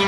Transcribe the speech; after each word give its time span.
Muy 0.00 0.06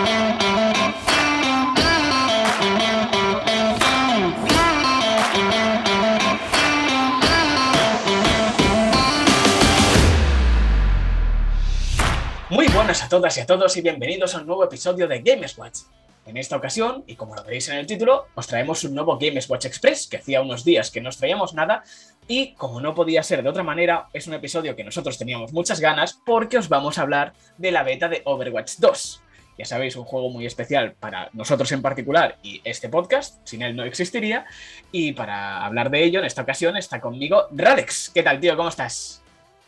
buenas 12.69 13.03
a 13.03 13.09
todas 13.11 13.37
y 13.37 13.41
a 13.41 13.47
todos 13.47 13.77
y 13.77 13.83
bienvenidos 13.83 14.35
a 14.35 14.39
un 14.39 14.47
nuevo 14.47 14.65
episodio 14.65 15.07
de 15.07 15.21
Games 15.21 15.59
Watch. 15.59 15.81
En 16.25 16.39
esta 16.39 16.57
ocasión, 16.57 17.05
y 17.07 17.17
como 17.17 17.35
lo 17.35 17.45
veis 17.45 17.69
en 17.69 17.77
el 17.77 17.87
título, 17.87 18.29
os 18.35 18.47
traemos 18.47 18.85
un 18.85 18.95
nuevo 18.95 19.19
Games 19.19 19.51
Watch 19.51 19.67
Express, 19.67 20.07
que 20.07 20.17
hacía 20.17 20.41
unos 20.41 20.65
días 20.65 20.91
que 20.91 21.03
no 21.03 21.11
os 21.11 21.19
traíamos 21.19 21.53
nada, 21.53 21.83
y 22.27 22.55
como 22.55 22.81
no 22.81 22.95
podía 22.95 23.23
ser 23.23 23.43
de 23.43 23.51
otra 23.51 23.63
manera, 23.63 24.09
es 24.15 24.27
un 24.27 24.33
episodio 24.33 24.75
que 24.75 24.85
nosotros 24.85 25.19
teníamos 25.19 25.53
muchas 25.53 25.81
ganas 25.81 26.19
porque 26.25 26.57
os 26.57 26.71
vamos 26.71 26.97
a 26.97 27.03
hablar 27.03 27.35
de 27.59 27.73
la 27.73 27.83
beta 27.83 28.09
de 28.09 28.23
Overwatch 28.25 28.77
2. 28.79 29.23
Ya 29.63 29.67
sabéis, 29.67 29.95
un 29.95 30.03
juego 30.03 30.29
muy 30.29 30.45
especial 30.45 30.95
para 30.99 31.31
nosotros 31.35 31.71
en 31.71 31.83
particular 31.83 32.37
y 32.43 32.61
este 32.65 32.89
podcast, 32.89 33.39
sin 33.47 33.63
él 33.63 33.77
no 33.77 33.85
existiría. 33.85 34.45
Y 34.91 35.13
para 35.13 35.65
hablar 35.65 35.89
de 35.89 36.03
ello, 36.03 36.19
en 36.19 36.25
esta 36.25 36.43
ocasión 36.43 36.77
está 36.77 37.01
conmigo 37.01 37.45
Ralex. 37.53 38.11
¿Qué 38.13 38.25
tal, 38.25 38.41
tío? 38.41 38.57
¿Cómo 38.57 38.71
estás? 38.71 39.23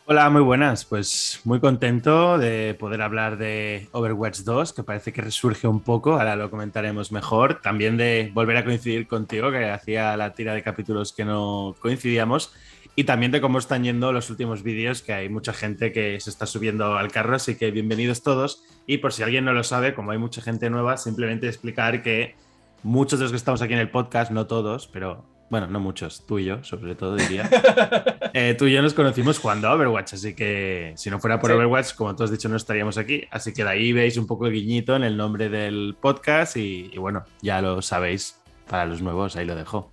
Hola, 0.05 0.29
muy 0.29 0.41
buenas. 0.41 0.83
Pues 0.83 1.39
muy 1.45 1.61
contento 1.61 2.37
de 2.37 2.73
poder 2.73 3.01
hablar 3.01 3.37
de 3.37 3.87
Overwatch 3.93 4.39
2, 4.39 4.73
que 4.73 4.83
parece 4.83 5.13
que 5.13 5.21
resurge 5.21 5.65
un 5.65 5.79
poco, 5.79 6.15
ahora 6.15 6.35
lo 6.35 6.51
comentaremos 6.51 7.13
mejor. 7.13 7.61
También 7.61 7.95
de 7.95 8.31
volver 8.33 8.57
a 8.57 8.65
coincidir 8.65 9.07
contigo, 9.07 9.49
que 9.49 9.69
hacía 9.69 10.17
la 10.17 10.33
tira 10.33 10.53
de 10.53 10.61
capítulos 10.61 11.13
que 11.13 11.23
no 11.23 11.73
coincidíamos. 11.79 12.51
Y 12.97 13.03
también 13.03 13.33
de 13.33 13.41
cómo 13.41 13.59
están 13.59 13.83
yendo 13.83 14.13
los 14.13 14.29
últimos 14.29 14.63
vídeos, 14.63 15.01
que 15.01 15.11
hay 15.11 15.27
mucha 15.27 15.51
gente 15.51 15.91
que 15.91 16.17
se 16.21 16.29
está 16.29 16.45
subiendo 16.45 16.95
al 16.95 17.11
carro, 17.11 17.35
así 17.35 17.55
que 17.55 17.69
bienvenidos 17.69 18.23
todos. 18.23 18.63
Y 18.87 18.99
por 18.99 19.11
si 19.11 19.21
alguien 19.21 19.43
no 19.43 19.51
lo 19.51 19.65
sabe, 19.65 19.93
como 19.93 20.11
hay 20.11 20.17
mucha 20.17 20.41
gente 20.41 20.69
nueva, 20.69 20.95
simplemente 20.95 21.47
explicar 21.47 22.01
que 22.01 22.35
muchos 22.83 23.19
de 23.19 23.25
los 23.25 23.33
que 23.33 23.37
estamos 23.37 23.61
aquí 23.61 23.73
en 23.73 23.79
el 23.79 23.89
podcast, 23.89 24.31
no 24.31 24.47
todos, 24.47 24.87
pero 24.87 25.25
bueno, 25.49 25.67
no 25.67 25.81
muchos, 25.81 26.25
tú 26.25 26.39
y 26.39 26.45
yo, 26.45 26.63
sobre 26.63 26.95
todo 26.95 27.17
diría. 27.17 27.49
eh, 28.33 28.55
tú 28.57 28.65
y 28.65 28.73
yo 28.73 28.81
nos 28.81 28.93
conocimos 28.93 29.39
jugando 29.39 29.67
a 29.67 29.73
Overwatch, 29.73 30.13
así 30.13 30.33
que 30.33 30.93
si 30.95 31.09
no 31.09 31.19
fuera 31.19 31.37
por 31.37 31.51
sí. 31.51 31.55
Overwatch, 31.57 31.95
como 31.95 32.15
tú 32.15 32.23
has 32.23 32.31
dicho, 32.31 32.47
no 32.47 32.55
estaríamos 32.55 32.97
aquí. 32.97 33.25
Así 33.29 33.53
que 33.53 33.65
de 33.65 33.71
ahí 33.71 33.91
veis 33.91 34.15
un 34.15 34.25
poco 34.25 34.47
el 34.47 34.53
guiñito 34.53 34.95
en 34.95 35.03
el 35.03 35.17
nombre 35.17 35.49
del 35.49 35.97
podcast 35.99 36.55
y, 36.55 36.89
y 36.93 36.97
bueno, 36.97 37.25
ya 37.41 37.61
lo 37.61 37.81
sabéis. 37.81 38.39
Para 38.69 38.85
los 38.85 39.01
nuevos, 39.01 39.35
ahí 39.35 39.45
lo 39.45 39.53
dejo. 39.53 39.91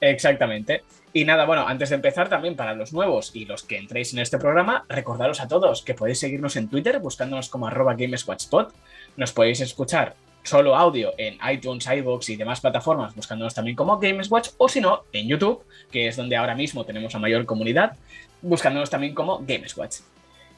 Exactamente. 0.00 0.82
Y 1.12 1.24
nada, 1.24 1.46
bueno, 1.46 1.66
antes 1.66 1.88
de 1.88 1.94
empezar 1.96 2.28
también 2.28 2.54
para 2.54 2.74
los 2.74 2.92
nuevos 2.92 3.30
y 3.34 3.46
los 3.46 3.62
que 3.62 3.78
entréis 3.78 4.12
en 4.12 4.18
este 4.18 4.38
programa, 4.38 4.84
recordaros 4.88 5.40
a 5.40 5.48
todos 5.48 5.82
que 5.82 5.94
podéis 5.94 6.20
seguirnos 6.20 6.56
en 6.56 6.68
Twitter 6.68 6.98
buscándonos 7.00 7.48
como 7.48 7.66
arroba 7.66 7.94
GamesWatchPod. 7.94 8.72
Nos 9.16 9.32
podéis 9.32 9.60
escuchar 9.60 10.14
solo 10.42 10.76
audio 10.76 11.12
en 11.16 11.38
iTunes, 11.50 11.86
iVoox 11.86 12.28
y 12.28 12.36
demás 12.36 12.60
plataformas, 12.60 13.14
buscándonos 13.14 13.54
también 13.54 13.76
como 13.76 13.98
GamesWatch, 13.98 14.50
o 14.58 14.68
si 14.68 14.80
no, 14.80 15.04
en 15.12 15.28
YouTube, 15.28 15.64
que 15.90 16.08
es 16.08 16.16
donde 16.16 16.36
ahora 16.36 16.54
mismo 16.54 16.84
tenemos 16.84 17.12
la 17.14 17.20
mayor 17.20 17.46
comunidad, 17.46 17.96
buscándonos 18.42 18.90
también 18.90 19.14
como 19.14 19.38
GamesWatch. 19.38 19.96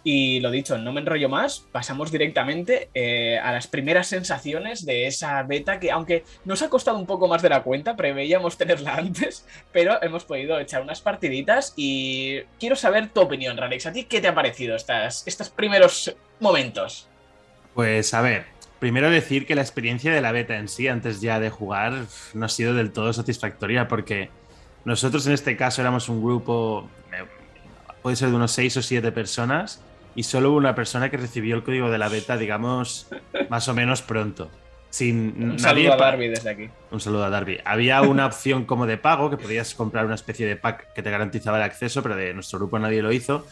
Y 0.03 0.41
lo 0.41 0.51
dicho, 0.51 0.79
no 0.79 0.93
me 0.93 1.01
enrollo 1.01 1.29
más, 1.29 1.67
pasamos 1.73 2.11
directamente 2.11 2.89
eh, 2.95 3.39
a 3.39 3.53
las 3.53 3.67
primeras 3.67 4.07
sensaciones 4.07 4.87
de 4.87 5.07
esa 5.07 5.43
beta 5.43 5.79
que, 5.79 5.91
aunque 5.91 6.25
nos 6.47 6.63
ha 6.63 6.71
costado 6.71 6.99
un 6.99 7.07
poco 7.07 7.29
más 7.29 7.43
de 7.43 7.51
la 7.51 7.63
cuenta, 7.63 7.97
preveíamos 7.97 8.57
tenerla 8.57 8.95
antes, 8.97 9.47
pero 9.73 10.03
hemos 10.03 10.25
podido 10.25 10.59
echar 10.59 10.81
unas 10.81 11.03
partiditas 11.03 11.75
y 11.77 12.41
quiero 12.59 12.77
saber 12.77 13.11
tu 13.11 13.21
opinión, 13.21 13.57
Ralex. 13.57 13.87
¿A 13.87 13.93
ti 13.93 14.05
qué 14.05 14.21
te 14.21 14.29
ha 14.29 14.35
parecido 14.35 14.75
estas, 14.75 15.27
estos 15.27 15.51
primeros 15.51 16.15
momentos? 16.39 17.07
Pues 17.75 18.15
a 18.15 18.23
ver, 18.23 18.47
primero 18.79 19.11
decir 19.11 19.47
que 19.47 19.55
la 19.55 19.63
experiencia 19.63 20.13
de 20.13 20.23
la 20.23 20.33
beta 20.33 20.57
en 20.57 20.69
sí, 20.69 20.89
antes 20.89 21.21
ya 21.21 21.39
de 21.41 21.51
jugar, 21.51 22.07
no 22.33 22.47
ha 22.47 22.49
sido 22.49 22.75
del 22.75 22.91
todo 22.91 23.13
satisfactoria 23.13 23.87
porque 23.87 24.31
nosotros 24.85 25.27
en 25.27 25.35
este 25.35 25.57
caso 25.57 25.83
éramos 25.83 26.09
un 26.09 26.23
grupo, 26.23 26.89
eh, 27.13 27.25
puede 28.03 28.17
ser 28.17 28.31
de 28.31 28.37
unos 28.37 28.53
6 28.53 28.79
o 28.79 28.83
7 28.83 29.13
personas, 29.13 29.83
y 30.15 30.23
solo 30.25 30.51
hubo 30.51 30.59
una 30.59 30.75
persona 30.75 31.11
que 31.11 31.17
recibió 31.17 31.55
el 31.57 31.63
código 31.63 31.91
de 31.91 31.99
la 31.99 32.09
beta, 32.09 32.37
digamos, 32.37 33.09
más 33.49 33.69
o 33.69 33.75
menos 33.75 34.03
pronto. 34.03 34.51
Sin, 34.91 35.53
un 35.53 35.59
saludo 35.59 35.93
a 35.93 35.97
Darby 35.97 36.29
desde 36.29 36.51
aquí. 36.51 36.69
Un 36.91 37.01
saludo 37.01 37.25
a 37.25 37.31
Darby. 37.31 37.59
Había 37.65 38.03
una 38.03 38.27
opción 38.27 38.65
como 38.65 38.87
de 38.87 38.97
pago, 38.97 39.31
que 39.31 39.37
podías 39.37 39.75
comprar 39.75 40.05
una 40.05 40.17
especie 40.17 40.47
de 40.47 40.57
pack 40.57 40.93
que 40.95 41.03
te 41.03 41.11
garantizaba 41.11 41.59
el 41.59 41.63
acceso, 41.63 42.03
pero 42.03 42.17
de 42.17 42.35
nuestro 42.35 42.59
grupo 42.59 42.79
nadie 42.79 43.01
lo 43.01 43.13
hizo. 43.13 43.47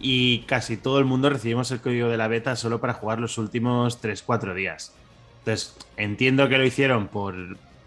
Y 0.00 0.40
casi 0.40 0.76
todo 0.76 0.98
el 0.98 1.04
mundo 1.04 1.30
recibimos 1.30 1.70
el 1.70 1.80
código 1.80 2.08
de 2.08 2.16
la 2.16 2.26
beta 2.26 2.56
solo 2.56 2.80
para 2.80 2.94
jugar 2.94 3.20
los 3.20 3.38
últimos 3.38 4.02
3-4 4.02 4.54
días. 4.54 4.92
Entonces, 5.40 5.76
entiendo 5.96 6.48
que 6.48 6.58
lo 6.58 6.64
hicieron 6.64 7.06
por, 7.06 7.34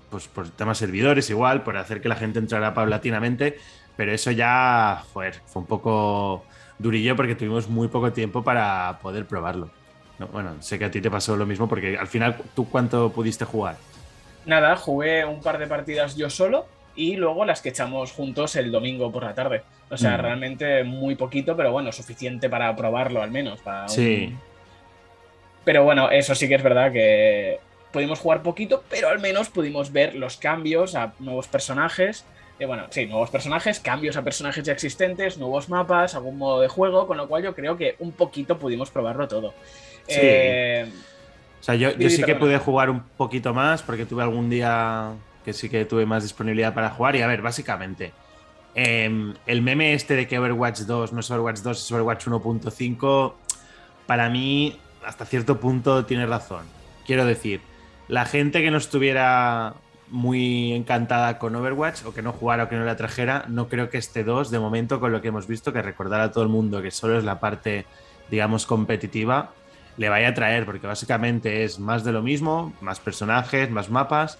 pues, 0.10 0.28
por 0.28 0.50
temas 0.50 0.78
servidores, 0.78 1.30
igual, 1.30 1.64
por 1.64 1.76
hacer 1.76 2.02
que 2.02 2.10
la 2.10 2.16
gente 2.16 2.40
entrara 2.40 2.74
paulatinamente, 2.74 3.58
pero 3.98 4.14
eso 4.14 4.32
ya, 4.32 5.04
joder, 5.12 5.42
fue 5.46 5.62
un 5.62 5.68
poco 5.68 6.46
durillo 6.84 7.16
porque 7.16 7.34
tuvimos 7.34 7.68
muy 7.68 7.88
poco 7.88 8.14
tiempo 8.14 8.44
para 8.44 9.00
poder 9.02 9.26
probarlo. 9.26 9.72
No, 10.20 10.28
bueno, 10.28 10.62
sé 10.62 10.78
que 10.78 10.86
a 10.86 10.92
ti 10.92 11.02
te 11.02 11.10
pasó 11.10 11.36
lo 11.36 11.48
mismo 11.48 11.68
porque 11.68 11.98
al 11.98 12.08
final, 12.08 12.38
¿tú 12.56 12.70
cuánto 12.70 13.12
pudiste 13.12 13.46
jugar? 13.46 13.78
Nada, 14.46 14.76
jugué 14.76 15.26
un 15.26 15.42
par 15.42 15.58
de 15.58 15.66
partidas 15.66 16.16
yo 16.16 16.30
solo 16.30 16.68
y 16.96 17.16
luego 17.16 17.46
las 17.46 17.62
que 17.62 17.70
echamos 17.70 18.12
juntos 18.12 18.56
el 18.56 18.72
domingo 18.72 19.12
por 19.12 19.24
la 19.24 19.34
tarde. 19.34 19.64
O 19.90 19.98
sea, 19.98 20.18
mm. 20.18 20.22
realmente 20.22 20.84
muy 20.84 21.16
poquito, 21.16 21.58
pero 21.58 21.72
bueno, 21.72 21.92
suficiente 21.92 22.50
para 22.50 22.76
probarlo 22.76 23.24
al 23.24 23.32
menos. 23.32 23.62
Para 23.62 23.88
sí. 23.88 24.30
Un... 24.32 24.40
Pero 25.64 25.84
bueno, 25.84 26.12
eso 26.12 26.36
sí 26.36 26.48
que 26.48 26.56
es 26.56 26.64
verdad 26.64 26.92
que 26.92 27.60
pudimos 27.92 28.20
jugar 28.20 28.44
poquito, 28.44 28.84
pero 28.90 29.10
al 29.10 29.20
menos 29.20 29.50
pudimos 29.50 29.92
ver 29.92 30.16
los 30.16 30.38
cambios 30.38 30.96
a 30.96 31.14
nuevos 31.20 31.48
personajes 31.48 32.26
eh, 32.60 32.66
bueno, 32.66 32.86
sí, 32.90 33.06
nuevos 33.06 33.30
personajes, 33.30 33.80
cambios 33.80 34.16
a 34.16 34.24
personajes 34.24 34.64
ya 34.64 34.74
existentes, 34.74 35.38
nuevos 35.38 35.70
mapas, 35.70 36.16
algún 36.16 36.38
modo 36.38 36.62
de 36.62 36.68
juego, 36.68 37.08
con 37.08 37.18
lo 37.18 37.28
cual 37.28 37.44
yo 37.44 37.56
creo 37.56 37.78
que 37.78 37.96
un 38.00 38.12
poquito 38.12 38.58
pudimos 38.60 38.92
probarlo 38.92 39.28
todo. 39.28 39.54
Sí. 40.08 40.20
Eh, 40.22 40.92
o 41.60 41.64
sea, 41.64 41.76
yo, 41.76 41.92
yo 41.92 42.10
sí, 42.10 42.24
que 42.24 42.36
pude 42.36 42.58
jugar 42.58 42.90
un 42.90 43.02
poquito 43.18 43.54
más 43.54 43.82
porque 43.82 44.06
tuve 44.06 44.22
algún 44.22 44.50
día 44.50 45.14
que 45.44 45.54
sí 45.54 45.70
que 45.70 45.86
tuve 45.86 46.06
más 46.06 46.24
disponibilidad 46.24 46.74
para 46.74 46.90
jugar. 46.90 47.16
Y 47.16 47.22
a 47.22 47.28
ver, 47.28 47.42
básicamente, 47.42 48.12
eh, 48.76 49.34
el 49.46 49.62
meme 49.62 49.94
este 49.94 50.16
de 50.16 50.28
que 50.28 50.40
Overwatch 50.40 50.82
2 50.82 51.14
no 51.14 51.20
es 51.20 51.32
Overwatch 51.32 51.60
2, 51.60 51.78
es 51.78 51.92
Overwatch 51.92 52.28
1.5, 52.28 53.34
para 54.06 54.30
mí, 54.30 54.78
hasta 55.06 55.26
cierto 55.26 55.60
punto, 55.60 56.06
tiene 56.06 56.26
razón. 56.26 56.66
Quiero 57.06 57.26
decir, 57.26 57.62
la 58.08 58.26
gente 58.26 58.62
que 58.62 58.72
no 58.72 58.78
estuviera 58.78 59.76
muy 60.14 60.74
encantada 60.74 61.40
con 61.40 61.56
Overwatch 61.56 62.06
o 62.06 62.14
que 62.14 62.22
no 62.22 62.34
jugara 62.34 62.66
o 62.66 62.70
que 62.70 62.76
no 62.76 62.86
la 62.86 62.96
trajera, 62.96 63.46
no 63.50 63.68
creo 63.68 63.90
que 63.90 63.98
este 63.98 64.24
2, 64.24 64.52
de 64.52 64.60
momento, 64.60 65.00
con 65.00 65.12
lo 65.12 65.24
que 65.24 65.30
hemos 65.30 65.48
visto, 65.48 65.74
que 65.74 65.82
recordar 65.82 66.22
a 66.22 66.32
todo 66.32 66.44
el 66.44 66.50
mundo 66.50 66.84
que 66.84 66.92
solo 66.92 67.18
es 67.18 67.24
la 67.24 67.40
parte, 67.40 67.88
digamos, 68.30 68.68
competitiva, 68.68 69.54
le 69.98 70.10
vaya 70.10 70.30
a 70.30 70.34
traer, 70.36 70.66
porque 70.66 70.86
básicamente 70.86 71.64
es 71.64 71.80
más 71.80 72.04
de 72.04 72.12
lo 72.12 72.22
mismo, 72.22 72.74
más 72.80 73.00
personajes, 73.00 73.72
más 73.72 73.90
mapas. 73.90 74.38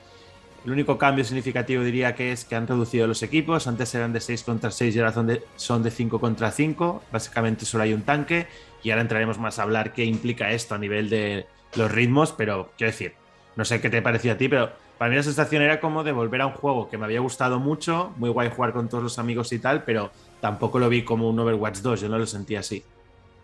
El 0.64 0.72
único 0.72 1.00
cambio 1.00 1.26
significativo 1.26 1.84
diría 1.84 2.14
que 2.14 2.32
es 2.32 2.46
que 2.46 2.56
han 2.56 2.68
reducido 2.68 3.08
los 3.08 3.24
equipos, 3.24 3.66
antes 3.66 3.96
eran 3.96 4.14
de 4.14 4.20
6 4.20 4.44
contra 4.44 4.70
6 4.70 4.96
y 4.96 5.00
ahora 5.00 5.12
son 5.12 5.26
de, 5.26 5.44
son 5.56 5.82
de 5.82 5.90
5 5.90 6.20
contra 6.20 6.52
5, 6.52 7.02
básicamente 7.12 7.66
solo 7.66 7.84
hay 7.84 7.94
un 7.94 8.04
tanque. 8.04 8.46
Y 8.84 8.92
ahora 8.92 9.02
entraremos 9.02 9.40
más 9.40 9.58
a 9.58 9.64
hablar 9.64 9.92
qué 9.92 10.06
implica 10.06 10.52
esto 10.52 10.76
a 10.76 10.78
nivel 10.78 11.10
de 11.10 11.48
los 11.76 11.92
ritmos, 11.92 12.32
pero 12.32 12.72
quiero 12.78 12.92
decir, 12.92 13.16
no 13.56 13.66
sé 13.66 13.82
qué 13.82 13.90
te 13.90 14.04
pareció 14.04 14.34
a 14.34 14.38
ti, 14.38 14.48
pero 14.50 14.83
para 14.98 15.10
mí 15.10 15.16
la 15.16 15.24
sensación 15.24 15.62
era 15.62 15.80
como 15.80 16.04
de 16.04 16.12
volver 16.12 16.42
a 16.42 16.48
un 16.48 16.54
juego 16.54 16.90
que 16.90 16.98
me 16.98 17.06
había 17.06 17.20
gustado 17.20 17.60
mucho, 17.60 18.14
muy 18.18 18.30
guay 18.30 18.50
jugar 18.50 18.74
con 18.74 18.90
todos 18.90 19.04
los 19.04 19.20
amigos 19.20 19.52
y 19.52 19.60
tal, 19.60 19.84
pero 19.84 20.12
tampoco 20.40 20.80
lo 20.80 20.90
vi 20.90 21.04
como 21.04 21.30
un 21.30 21.40
Overwatch 21.40 21.80
2, 21.80 22.02
yo 22.02 22.10
no 22.10 22.18
lo 22.18 22.26
sentía 22.26 22.60
así. 22.60 22.84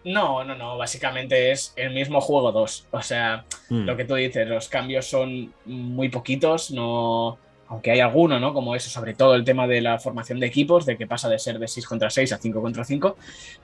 No, 0.05 0.43
no, 0.43 0.55
no, 0.55 0.77
básicamente 0.77 1.51
es 1.51 1.73
el 1.75 1.93
mismo 1.93 2.21
juego 2.21 2.51
2. 2.51 2.87
O 2.91 3.01
sea, 3.01 3.45
mm. 3.69 3.85
lo 3.85 3.97
que 3.97 4.05
tú 4.05 4.15
dices, 4.15 4.47
los 4.47 4.69
cambios 4.69 5.05
son 5.05 5.53
muy 5.65 6.09
poquitos, 6.09 6.71
no. 6.71 7.37
Aunque 7.69 7.91
hay 7.91 7.99
alguno, 7.99 8.39
¿no? 8.39 8.53
Como 8.53 8.75
eso, 8.75 8.89
sobre 8.89 9.13
todo 9.13 9.35
el 9.35 9.43
tema 9.43 9.67
de 9.67 9.81
la 9.81 9.99
formación 9.99 10.39
de 10.39 10.47
equipos, 10.47 10.85
de 10.85 10.97
que 10.97 11.07
pasa 11.07 11.29
de 11.29 11.39
ser 11.39 11.59
de 11.59 11.67
6 11.67 11.87
contra 11.87 12.09
6 12.09 12.33
a 12.33 12.37
5 12.37 12.61
contra 12.61 12.83
5. 12.83 13.15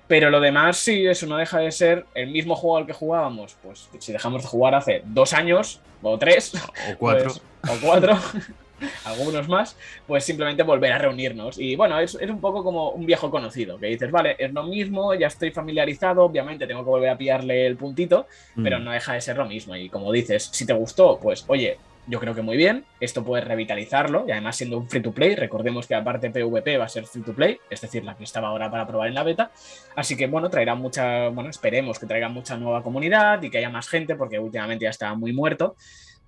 Pero 0.08 0.30
lo 0.30 0.40
demás, 0.40 0.78
sí, 0.78 1.06
eso 1.06 1.26
no 1.26 1.38
deja 1.38 1.60
de 1.60 1.72
ser 1.72 2.06
el 2.14 2.30
mismo 2.30 2.56
juego 2.56 2.78
al 2.78 2.86
que 2.86 2.94
jugábamos. 2.94 3.58
Pues 3.64 3.90
si 4.00 4.14
dejamos 4.14 4.44
de 4.44 4.48
jugar 4.48 4.76
hace 4.76 5.02
dos 5.06 5.34
años, 5.34 5.82
o 6.02 6.18
tres, 6.18 6.54
o 6.56 6.98
cuatro, 6.98 7.34
pues, 7.62 7.74
o 7.74 7.86
cuatro. 7.86 8.18
algunos 9.06 9.48
más, 9.48 9.78
pues 10.06 10.24
simplemente 10.24 10.64
volver 10.64 10.92
a 10.92 10.98
reunirnos. 10.98 11.58
Y 11.58 11.76
bueno, 11.76 12.00
es, 12.00 12.16
es, 12.16 12.30
un 12.30 12.42
poco 12.42 12.64
como 12.64 12.92
un 12.92 13.06
viejo 13.06 13.32
conocido, 13.32 13.80
que 13.80 13.88
dices, 13.88 14.12
vale, 14.12 14.36
es 14.38 14.54
lo 14.54 14.64
mismo, 14.64 15.14
ya 15.14 15.28
estoy 15.28 15.52
familiarizado, 15.52 16.24
obviamente 16.24 16.68
tengo 16.68 16.84
que 16.84 16.90
volver 16.90 17.10
a 17.10 17.18
pillarle 17.18 17.66
el 17.66 17.78
puntito, 17.78 18.28
mm. 18.56 18.64
pero 18.64 18.80
no 18.80 18.92
deja 18.92 19.14
de 19.14 19.22
ser 19.22 19.38
lo 19.38 19.46
mismo. 19.46 19.76
Y 19.76 19.90
como 19.90 20.12
dices, 20.12 20.50
si 20.52 20.66
te 20.66 20.74
gustó, 20.74 21.20
pues 21.20 21.46
oye, 21.48 21.78
yo 22.08 22.20
creo 22.20 22.36
que 22.36 22.42
muy 22.42 22.58
bien. 22.58 22.86
Esto 23.00 23.24
puede 23.24 23.44
revitalizarlo 23.44 24.26
y 24.28 24.32
además 24.32 24.56
siendo 24.56 24.78
un 24.78 24.90
free 24.90 25.02
to 25.02 25.12
play, 25.12 25.36
recordemos 25.36 25.88
que 25.88 25.96
aparte 25.96 26.30
PvP 26.30 26.78
va 26.78 26.86
a 26.86 26.90
ser 26.90 27.06
free 27.06 27.24
to 27.24 27.34
play, 27.34 27.60
es 27.70 27.82
decir, 27.82 28.04
la 28.04 28.16
que 28.16 28.24
estaba 28.24 28.50
ahora 28.50 28.70
para 28.70 28.88
probar 28.88 29.08
en 29.08 29.16
la 29.16 29.24
beta. 29.24 29.52
Así 29.96 30.16
que 30.16 30.28
bueno, 30.28 30.50
traerá 30.50 30.76
mucha, 30.76 31.30
bueno, 31.30 31.50
esperemos 31.50 32.00
que 32.00 32.06
traiga 32.06 32.30
mucha 32.30 32.58
nueva 32.58 32.84
comunidad 32.84 33.42
y 33.42 33.50
que 33.50 33.58
haya 33.58 33.70
más 33.70 33.88
gente 33.88 34.16
porque 34.16 34.40
últimamente 34.40 34.84
ya 34.84 34.90
está 34.90 35.14
muy 35.16 35.34
muerto. 35.34 35.76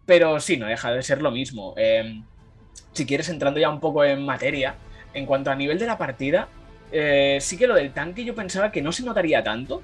Pero 0.06 0.40
sí, 0.40 0.58
no 0.58 0.68
deja 0.68 0.92
de 0.92 1.04
ser 1.04 1.22
lo 1.22 1.32
mismo. 1.32 1.74
Em, 1.78 2.24
si 2.94 3.06
quieres, 3.06 3.30
entrando 3.30 3.60
ya 3.60 3.70
un 3.70 3.80
poco 3.80 4.04
en 4.04 4.26
materia, 4.26 4.76
en 5.14 5.26
cuanto 5.26 5.52
a 5.52 5.56
nivel 5.56 5.78
de 5.78 5.86
la 5.86 5.98
partida, 5.98 6.48
eh, 6.92 7.38
sí 7.42 7.58
que 7.58 7.68
lo 7.68 7.76
del 7.76 7.92
tanque 7.92 8.24
yo 8.24 8.34
pensaba 8.34 8.72
que 8.72 8.82
no 8.82 8.92
se 8.92 9.04
notaría 9.04 9.44
tanto, 9.44 9.82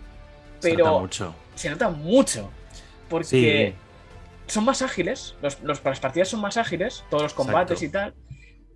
pero 0.61 0.77
se 0.77 0.83
nota 0.83 0.99
mucho. 0.99 1.35
Se 1.55 1.69
nota 1.69 1.89
mucho. 1.89 2.49
Porque 3.09 3.75
son 4.47 4.65
más 4.65 4.81
ágiles, 4.81 5.35
los, 5.41 5.61
las 5.63 5.99
partidas 5.99 6.29
son 6.29 6.41
más 6.41 6.57
ágiles, 6.57 7.03
todos 7.09 7.23
los 7.23 7.33
combates 7.33 7.81
y 7.81 7.89
tal. 7.89 8.13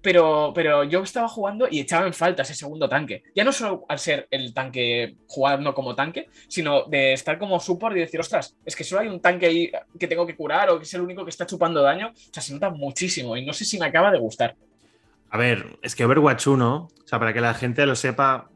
Pero, 0.01 0.51
pero 0.53 0.83
yo 0.83 1.01
estaba 1.01 1.27
jugando 1.27 1.67
y 1.69 1.79
echaba 1.79 2.05
en 2.05 2.13
falta 2.13 2.43
ese 2.43 2.53
segundo 2.53 2.87
tanque. 2.87 3.23
Ya 3.35 3.43
no 3.43 3.51
solo 3.51 3.83
al 3.89 3.99
ser 3.99 4.27
el 4.31 4.53
tanque 4.53 5.17
jugando 5.27 5.73
como 5.73 5.95
tanque, 5.95 6.29
sino 6.47 6.85
de 6.85 7.13
estar 7.13 7.37
como 7.37 7.59
support 7.59 7.97
y 7.97 8.01
decir, 8.01 8.19
ostras, 8.19 8.55
es 8.63 8.75
que 8.75 8.83
solo 8.83 9.01
hay 9.01 9.07
un 9.07 9.19
tanque 9.19 9.47
ahí 9.47 9.71
que 9.99 10.07
tengo 10.07 10.25
que 10.25 10.35
curar 10.35 10.69
o 10.69 10.77
que 10.77 10.83
es 10.83 10.93
el 10.93 11.01
único 11.01 11.25
que 11.25 11.31
está 11.31 11.45
chupando 11.45 11.81
daño. 11.81 12.09
O 12.09 12.33
sea, 12.33 12.41
se 12.43 12.53
nota 12.53 12.69
muchísimo 12.69 13.35
y 13.35 13.45
no 13.45 13.53
sé 13.53 13.65
si 13.65 13.79
me 13.79 13.87
acaba 13.87 14.11
de 14.11 14.19
gustar. 14.19 14.55
A 15.29 15.37
ver, 15.37 15.77
es 15.81 15.95
que 15.95 16.05
Overwatch 16.05 16.47
1, 16.47 16.75
o 16.75 16.89
sea, 17.03 17.19
para 17.19 17.33
que 17.33 17.41
la 17.41 17.53
gente 17.53 17.85
lo 17.85 17.95
sepa, 17.95 18.49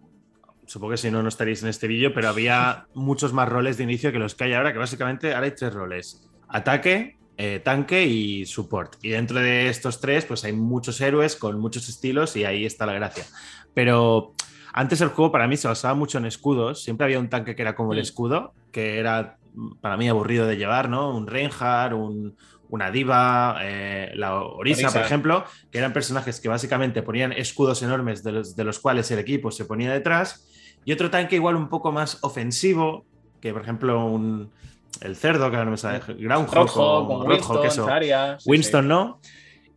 supongo 0.67 0.91
que 0.91 0.97
si 0.97 1.11
no, 1.11 1.21
no 1.21 1.27
estaréis 1.27 1.63
en 1.63 1.69
este 1.69 1.87
vídeo, 1.87 2.13
pero 2.13 2.29
había 2.29 2.87
muchos 2.93 3.33
más 3.33 3.49
roles 3.49 3.77
de 3.77 3.83
inicio 3.83 4.11
que 4.13 4.19
los 4.19 4.35
que 4.35 4.45
hay 4.45 4.53
ahora, 4.53 4.71
que 4.71 4.79
básicamente 4.79 5.33
ahora 5.33 5.45
hay 5.45 5.51
tres 5.51 5.73
roles. 5.73 6.30
Ataque, 6.51 7.17
eh, 7.37 7.59
tanque 7.63 8.03
y 8.05 8.45
support. 8.45 8.95
Y 9.01 9.09
dentro 9.09 9.39
de 9.39 9.69
estos 9.69 9.99
tres, 9.99 10.25
pues 10.25 10.43
hay 10.43 10.53
muchos 10.53 10.99
héroes 11.01 11.35
con 11.35 11.59
muchos 11.59 11.89
estilos 11.89 12.35
y 12.35 12.45
ahí 12.45 12.65
está 12.65 12.85
la 12.85 12.93
gracia. 12.93 13.25
Pero 13.73 14.33
antes 14.73 15.01
el 15.01 15.09
juego 15.09 15.31
para 15.31 15.47
mí 15.47 15.57
se 15.57 15.67
basaba 15.67 15.95
mucho 15.95 16.17
en 16.17 16.25
escudos. 16.25 16.83
Siempre 16.83 17.05
había 17.05 17.19
un 17.19 17.29
tanque 17.29 17.55
que 17.55 17.61
era 17.61 17.75
como 17.75 17.93
el 17.93 17.99
mm. 17.99 18.01
escudo, 18.01 18.53
que 18.71 18.99
era 18.99 19.37
para 19.81 19.97
mí 19.97 20.07
aburrido 20.07 20.45
de 20.47 20.57
llevar, 20.57 20.89
¿no? 20.89 21.15
Un 21.15 21.27
Reinhardt, 21.27 21.93
un, 21.93 22.35
una 22.71 22.89
diva, 22.89 23.57
eh, 23.61 24.11
la 24.15 24.35
Orisa, 24.35 24.91
por 24.91 25.01
ejemplo, 25.01 25.43
que 25.71 25.77
eran 25.77 25.91
personajes 25.91 26.39
que 26.39 26.47
básicamente 26.47 27.03
ponían 27.03 27.33
escudos 27.33 27.83
enormes 27.83 28.23
de 28.23 28.63
los, 28.63 28.79
cuales 28.79 29.11
el 29.11 29.19
equipo 29.19 29.51
se 29.51 29.65
ponía 29.65 29.91
detrás, 29.91 30.47
y 30.85 30.93
otro 30.93 31.11
tanque 31.11 31.35
igual 31.35 31.57
un 31.57 31.67
poco 31.67 31.91
más 31.91 32.19
ofensivo, 32.21 33.05
que 33.41 33.51
por 33.51 33.61
ejemplo 33.61 34.05
un, 34.05 34.51
el 34.99 35.15
cerdo, 35.15 35.49
que 35.49 35.55
ahora 35.55 35.65
no 35.65 35.71
me 35.71 35.77
sale, 35.77 36.01
Groundhog, 36.17 36.69
o 36.75 37.23
Winston, 37.25 38.37
Winston 38.45 38.87
no. 38.87 39.19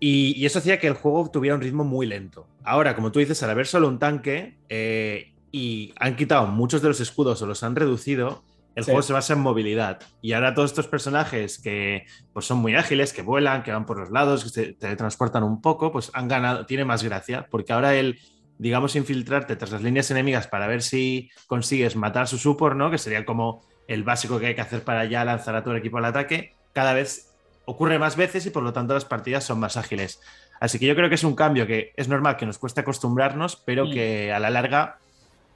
Y, 0.00 0.34
y, 0.36 0.44
eso 0.44 0.58
hacía 0.58 0.78
que 0.78 0.86
el 0.86 0.94
juego 0.94 1.30
tuviera 1.30 1.54
un 1.54 1.62
ritmo 1.62 1.84
muy 1.84 2.06
lento. 2.06 2.46
Ahora, 2.64 2.94
como 2.94 3.12
tú 3.12 3.20
dices, 3.20 3.42
al 3.42 3.50
haber 3.50 3.66
solo 3.66 3.88
un 3.88 3.98
tanque 3.98 4.58
eh, 4.68 5.32
y 5.52 5.94
han 5.98 6.16
quitado 6.16 6.46
muchos 6.46 6.82
de 6.82 6.88
los 6.88 7.00
escudos 7.00 7.40
o 7.40 7.46
los 7.46 7.62
han 7.62 7.76
reducido, 7.76 8.42
el 8.74 8.84
juego 8.84 9.02
se 9.02 9.12
basa 9.12 9.34
en 9.34 9.40
movilidad. 9.40 10.00
Y 10.20 10.32
ahora 10.32 10.54
todos 10.54 10.70
estos 10.70 10.88
personajes 10.88 11.58
que 11.58 12.06
pues, 12.32 12.44
son 12.44 12.58
muy 12.58 12.74
ágiles, 12.74 13.12
que 13.12 13.22
vuelan, 13.22 13.62
que 13.62 13.72
van 13.72 13.86
por 13.86 13.98
los 13.98 14.10
lados, 14.10 14.44
que 14.44 14.50
se 14.50 14.72
teletransportan 14.72 15.44
un 15.44 15.60
poco, 15.60 15.92
pues 15.92 16.10
han 16.12 16.26
ganado, 16.28 16.66
tiene 16.66 16.84
más 16.84 17.02
gracia, 17.02 17.46
porque 17.50 17.72
ahora 17.72 17.94
el, 17.94 18.18
digamos, 18.58 18.96
infiltrarte 18.96 19.56
tras 19.56 19.70
las 19.70 19.82
líneas 19.82 20.10
enemigas 20.10 20.48
para 20.48 20.66
ver 20.66 20.82
si 20.82 21.30
consigues 21.46 21.96
matar 21.96 22.24
a 22.24 22.26
su 22.26 22.38
support, 22.38 22.76
¿no? 22.76 22.90
Que 22.90 22.98
sería 22.98 23.24
como 23.24 23.62
el 23.88 24.04
básico 24.04 24.38
que 24.38 24.46
hay 24.46 24.54
que 24.54 24.60
hacer 24.60 24.82
para 24.82 25.04
ya 25.04 25.24
lanzar 25.24 25.54
a 25.56 25.62
todo 25.62 25.74
el 25.74 25.80
equipo 25.80 25.98
al 25.98 26.04
ataque, 26.04 26.54
cada 26.72 26.94
vez 26.94 27.30
ocurre 27.64 27.98
más 27.98 28.16
veces 28.16 28.46
y 28.46 28.50
por 28.50 28.62
lo 28.62 28.72
tanto 28.72 28.94
las 28.94 29.04
partidas 29.04 29.44
son 29.44 29.60
más 29.60 29.76
ágiles. 29.76 30.20
Así 30.60 30.78
que 30.78 30.86
yo 30.86 30.94
creo 30.94 31.08
que 31.08 31.14
es 31.16 31.24
un 31.24 31.34
cambio 31.34 31.66
que 31.66 31.92
es 31.96 32.08
normal 32.08 32.36
que 32.36 32.46
nos 32.46 32.58
cueste 32.58 32.80
acostumbrarnos, 32.80 33.56
pero 33.56 33.86
mm. 33.86 33.92
que 33.92 34.32
a 34.32 34.38
la 34.38 34.50
larga 34.50 34.98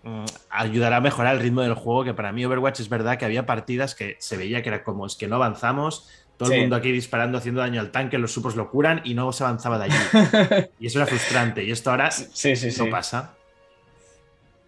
Mm, 0.04 0.24
ayudará 0.50 0.98
a 0.98 1.00
mejorar 1.00 1.34
el 1.34 1.40
ritmo 1.40 1.60
del 1.62 1.74
juego, 1.74 2.04
que 2.04 2.14
para 2.14 2.32
mí 2.32 2.44
Overwatch 2.44 2.80
es 2.80 2.88
verdad 2.88 3.18
que 3.18 3.24
había 3.24 3.46
partidas 3.46 3.94
que 3.96 4.16
se 4.20 4.36
veía 4.36 4.62
que 4.62 4.68
era 4.68 4.84
como 4.84 5.06
es 5.06 5.16
que 5.16 5.26
no 5.26 5.36
avanzamos, 5.36 6.08
todo 6.36 6.52
el 6.52 6.60
mundo 6.60 6.76
aquí 6.76 6.92
disparando, 6.92 7.36
haciendo 7.36 7.60
daño 7.60 7.80
al 7.80 7.90
tanque, 7.90 8.16
los 8.16 8.32
supos 8.32 8.54
lo 8.54 8.70
curan 8.70 9.00
y 9.04 9.14
no 9.14 9.32
se 9.32 9.42
avanzaba 9.42 9.76
de 9.78 9.84
allí. 9.86 10.68
y 10.78 10.86
eso 10.86 11.00
era 11.00 11.06
frustrante, 11.06 11.64
y 11.64 11.72
esto 11.72 11.90
ahora 11.90 12.12
sí, 12.12 12.54
no 12.78 12.90
pasa. 12.90 13.34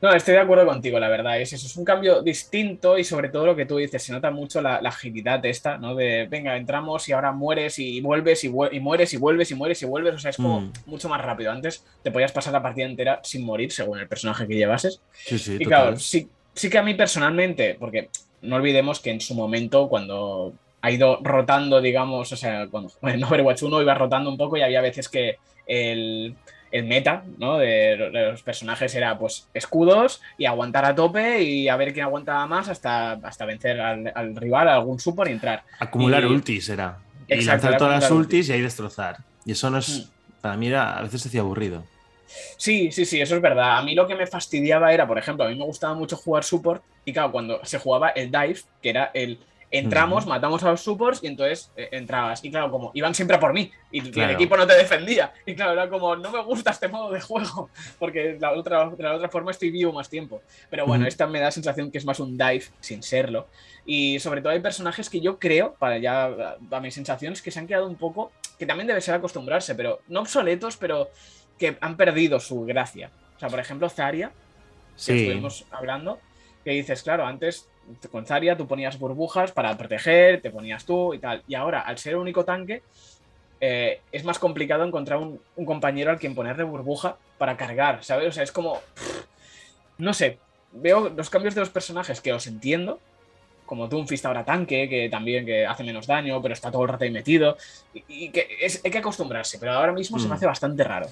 No, 0.03 0.11
estoy 0.15 0.35
de 0.35 0.41
acuerdo 0.41 0.65
contigo, 0.67 0.99
la 0.99 1.09
verdad. 1.09 1.39
Es 1.41 1.53
eso, 1.53 1.67
es 1.67 1.77
un 1.77 1.85
cambio 1.85 2.23
distinto 2.23 2.97
y 2.97 3.05
sobre 3.05 3.29
todo 3.29 3.47
lo 3.47 3.57
que 3.57 3.67
tú 3.67 3.77
dices, 3.77 4.03
se 4.03 4.13
nota 4.13 4.31
mucho 4.31 4.63
la, 4.63 4.77
agilidad 4.77 5.45
esta, 5.45 5.77
¿no? 5.77 5.95
De, 5.95 6.27
venga, 6.27 6.57
entramos 6.57 7.07
y 7.09 7.13
ahora 7.13 7.33
mueres 7.33 7.79
y 7.79 8.01
vuelves 8.01 8.45
y, 8.45 8.49
mueres 8.49 9.13
y 9.13 9.19
vuelves 9.19 9.51
y 9.51 9.55
mueres 9.55 9.83
y 9.83 9.87
vuelves. 9.87 10.15
O 10.15 10.19
sea, 10.19 10.31
es 10.31 10.37
como 10.37 10.63
mm. 10.63 10.73
mucho 10.87 11.09
más 11.11 11.21
rápido. 11.21 11.53
Antes 11.53 11.85
te 12.03 12.11
podías 12.11 12.33
pasar 12.33 12.55
la 12.55 12.63
partida 12.63 12.87
entera 12.87 13.21
sin 13.23 13.45
morir, 13.45 13.73
según 13.73 13.99
el 13.99 14.09
personaje 14.09 14.47
que 14.49 14.55
llevases. 14.55 15.03
Sí, 15.13 15.39
sí, 15.39 15.57
y 15.61 15.65
claro, 15.67 15.99
sí, 15.99 16.29
sí 16.55 16.71
que 16.71 16.79
a 16.79 16.83
mí 16.83 16.95
personalmente, 16.95 17.77
porque 17.79 18.09
no 18.41 18.57
olvidemos 18.57 19.01
que 19.01 19.11
en 19.11 19.21
su 19.21 19.35
momento, 19.35 19.89
cuando 19.89 20.55
ha 20.83 20.91
ido 20.91 21.19
rotando, 21.23 21.81
digamos, 21.81 22.33
o 22.33 22.37
sea, 22.37 22.69
cuando 22.69 22.91
en 23.03 23.23
Overwatch 23.23 23.63
1 23.63 23.83
iba 23.83 23.95
rotando 23.95 24.31
un 24.31 24.39
poco 24.39 24.57
y 24.57 24.63
había 24.63 24.81
veces 24.81 25.09
que 25.09 25.37
el 25.67 26.35
el 26.71 26.85
meta 26.85 27.25
¿no? 27.39 27.59
de, 27.59 27.97
los 27.97 28.43
personajes 28.43 28.95
era 28.95 29.19
pues 29.19 29.49
escudos 29.55 30.21
y 30.39 30.47
aguantar 30.47 30.85
a 30.85 30.95
tope 30.95 31.43
y 31.43 31.69
a 31.69 31.77
ver 31.77 31.93
quién 31.93 32.05
aguantaba 32.05 32.47
más 32.47 32.69
hasta, 32.69 33.13
hasta 33.13 33.45
vencer 33.45 33.81
al, 33.81 34.37
rival, 34.37 34.69
a 34.69 34.75
algún 34.75 35.01
support 35.01 35.29
y 35.31 35.33
entrar. 35.33 35.65
Acumular 35.79 36.25
ultis 36.27 36.69
era. 36.69 36.99
y 37.29 37.43
lanzar 37.43 37.77
todas 37.77 38.03
las 38.03 38.11
ultis 38.11 38.49
y 38.49 38.53
ahí 38.53 38.61
destrozar. 38.61 39.19
Y 39.45 39.53
eso 39.53 39.71
no 39.71 39.79
es, 39.79 40.07
mm. 40.07 40.41
para 40.41 40.57
mí 40.57 40.73
a 40.73 41.01
veces 41.03 41.23
se 41.23 41.29
hacía 41.29 41.41
aburrido. 41.41 41.85
Sí, 42.57 42.93
sí, 42.93 43.05
sí, 43.05 43.21
eso 43.21 43.37
es 43.37 43.43
verdad. 43.43 43.79
A 43.79 43.83
mí 43.83 43.95
lo 43.95 44.07
que 44.07 44.15
me 44.15 44.27
fastidiaba 44.27 44.93
era, 44.93 45.07
por 45.07 45.19
ejemplo, 45.19 45.45
a 45.45 45.49
mí 45.49 45.57
me 45.57 45.65
gustaba 45.65 45.95
mucho 45.95 46.17
jugar 46.17 46.45
support 46.45 46.83
y 47.05 47.13
claro, 47.13 47.33
cuando 47.33 47.65
se 47.65 47.79
jugaba 47.79 48.11
el 48.11 48.31
dive, 48.31 48.61
que 48.83 48.91
era 48.91 49.11
el 49.15 49.39
entramos, 49.71 50.27
matamos 50.27 50.63
a 50.65 50.71
los 50.71 50.81
supports 50.81 51.23
y 51.23 51.29
entonces 51.29 51.71
eh, 51.77 51.89
entrabas. 51.93 52.45
Y 52.45 52.51
claro, 52.51 52.71
como 52.71 52.91
iban 52.95 53.15
siempre 53.15 53.37
a 53.37 53.41
por 53.41 53.53
mí 53.53 53.71
y, 53.91 54.01
el 54.21 54.31
equipo 54.31 54.57
no 54.57 54.67
te 54.67 54.77
defendía. 54.77 55.33
Y 55.47 55.55
claro, 55.55 55.73
era 55.73 55.89
como, 55.89 56.17
no 56.17 56.31
me 56.31 56.43
gusta 56.43 56.71
este 56.73 56.89
modo 56.89 57.11
de 57.13 57.21
juego, 57.21 57.71
porque 57.99 58.37
la 58.41 58.53
otra, 58.53 58.91
de 58.91 59.03
la 59.03 59.15
otra 59.15 59.29
forma 59.29 59.53
estoy 59.53 59.71
vivo 59.71 59.93
más 59.93 60.09
tiempo. 60.09 60.43
Pero 60.69 60.87
bueno, 60.87 61.07
esta 61.07 61.27
me 61.27 61.39
da 61.39 61.47
la 61.47 61.51
sensación 61.53 61.91
que 61.91 61.99
es 61.99 62.05
más 62.05 62.21
un 62.21 62.37
dive 62.37 62.65
sin 62.81 63.03
serlo. 63.03 63.47
Y 63.87 64.19
sobre 64.19 64.41
todo 64.41 64.53
hay 64.53 64.61
personajes 64.61 65.09
que 65.09 65.21
yo 65.21 65.39
creo, 65.39 65.75
para 65.75 65.99
ya 65.99 66.57
a 66.71 66.81
mis 66.81 66.95
sensaciones, 66.95 67.41
que 67.41 67.51
se 67.51 67.59
han 67.59 67.67
quedado 67.67 67.87
un 67.87 67.97
poco, 67.97 68.33
que 68.59 68.67
también 68.67 68.87
debe 68.87 69.01
ser 69.01 69.15
acostumbrarse, 69.15 69.75
pero 69.75 70.01
no 70.09 70.21
obsoletos, 70.21 70.77
pero 70.77 71.11
que 71.59 71.77
han 71.81 71.97
perdido 71.97 72.41
su 72.41 72.63
gracia. 72.63 73.11
O 73.37 73.39
sea, 73.39 73.49
por 73.49 73.61
ejemplo, 73.61 73.89
Zarya, 73.89 74.33
que 74.95 75.17
estuvimos 75.17 75.65
hablando, 75.71 76.19
que 76.65 76.73
dices, 76.73 77.03
claro, 77.03 77.27
antes 77.27 77.70
con 78.11 78.27
Zarya 78.27 78.57
tú 78.57 78.67
ponías 78.67 78.99
burbujas 78.99 79.53
para 79.53 79.77
proteger, 79.77 80.41
te 80.41 80.51
ponías 80.51 80.85
tú 80.85 81.15
y 81.15 81.19
tal. 81.19 81.43
Y 81.47 81.55
ahora, 81.55 81.81
al 81.81 81.99
ser 81.99 82.13
el 82.13 82.19
único 82.19 82.45
tanque, 82.45 82.83
eh, 83.61 84.01
es 84.11 84.25
más 84.25 84.39
complicado 84.39 84.85
encontrar 84.85 85.19
un, 85.19 85.41
compañero 85.67 86.11
al 86.11 86.19
quien 86.19 86.35
ponerle 86.35 86.65
burbuja 86.65 87.17
para 87.37 87.57
cargar, 87.57 88.03
¿sabes? 88.03 88.29
O 88.29 88.33
sea, 88.33 88.43
es 88.43 88.53
como. 88.53 88.81
no 89.99 90.15
sé. 90.15 90.39
Veo 90.73 91.09
los 91.09 91.31
cambios 91.31 91.55
de 91.55 91.61
los 91.61 91.71
personajes 91.71 92.21
que 92.21 92.33
os 92.33 92.47
entiendo. 92.47 93.01
Como 93.67 93.87
Doomfist 93.87 94.27
ahora 94.27 94.45
tanque, 94.45 94.89
que 94.89 95.09
también 95.09 95.47
que 95.47 95.67
hace 95.67 95.85
menos 95.85 96.07
daño, 96.07 96.41
pero 96.43 96.55
está 96.55 96.71
todo 96.71 96.83
el 96.83 96.89
rato 96.89 97.05
ahí 97.05 97.11
metido. 97.11 97.57
Y, 98.09 98.31
que 98.31 98.49
hay 98.85 98.91
que 98.91 98.99
acostumbrarse, 98.99 99.59
pero 99.59 99.73
ahora 99.73 99.93
mismo 99.93 100.19
se 100.19 100.25
me 100.25 100.31
mm. 100.31 100.35
hace 100.35 100.47
bastante 100.47 100.85
raro. 100.85 101.09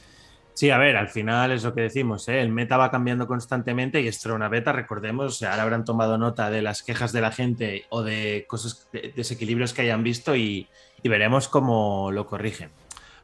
Sí, 0.59 0.71
a 0.71 0.79
ver, 0.79 0.97
al 0.97 1.09
final 1.09 1.53
es 1.53 1.63
lo 1.63 1.73
que 1.73 1.83
decimos, 1.83 2.29
¿eh? 2.29 2.41
el 2.41 2.51
meta 2.51 2.77
va 2.77 2.91
cambiando 2.91 3.29
constantemente 3.29 4.01
y 4.01 4.11
una 4.33 4.49
beta, 4.49 4.73
recordemos, 4.73 5.41
ahora 5.45 5.63
habrán 5.63 5.85
tomado 5.85 6.19
nota 6.19 6.51
de 6.51 6.63
las 6.63 6.83
quejas 6.83 7.13
de 7.13 7.21
la 7.21 7.31
gente 7.31 7.85
o 7.91 8.03
de 8.03 8.45
cosas, 8.49 8.89
de 8.93 9.13
desequilibrios 9.15 9.73
que 9.73 9.83
hayan 9.83 10.03
visto 10.03 10.35
y, 10.35 10.67
veremos 11.05 11.47
cómo 11.47 12.11
lo 12.11 12.27
corrigen. 12.27 12.71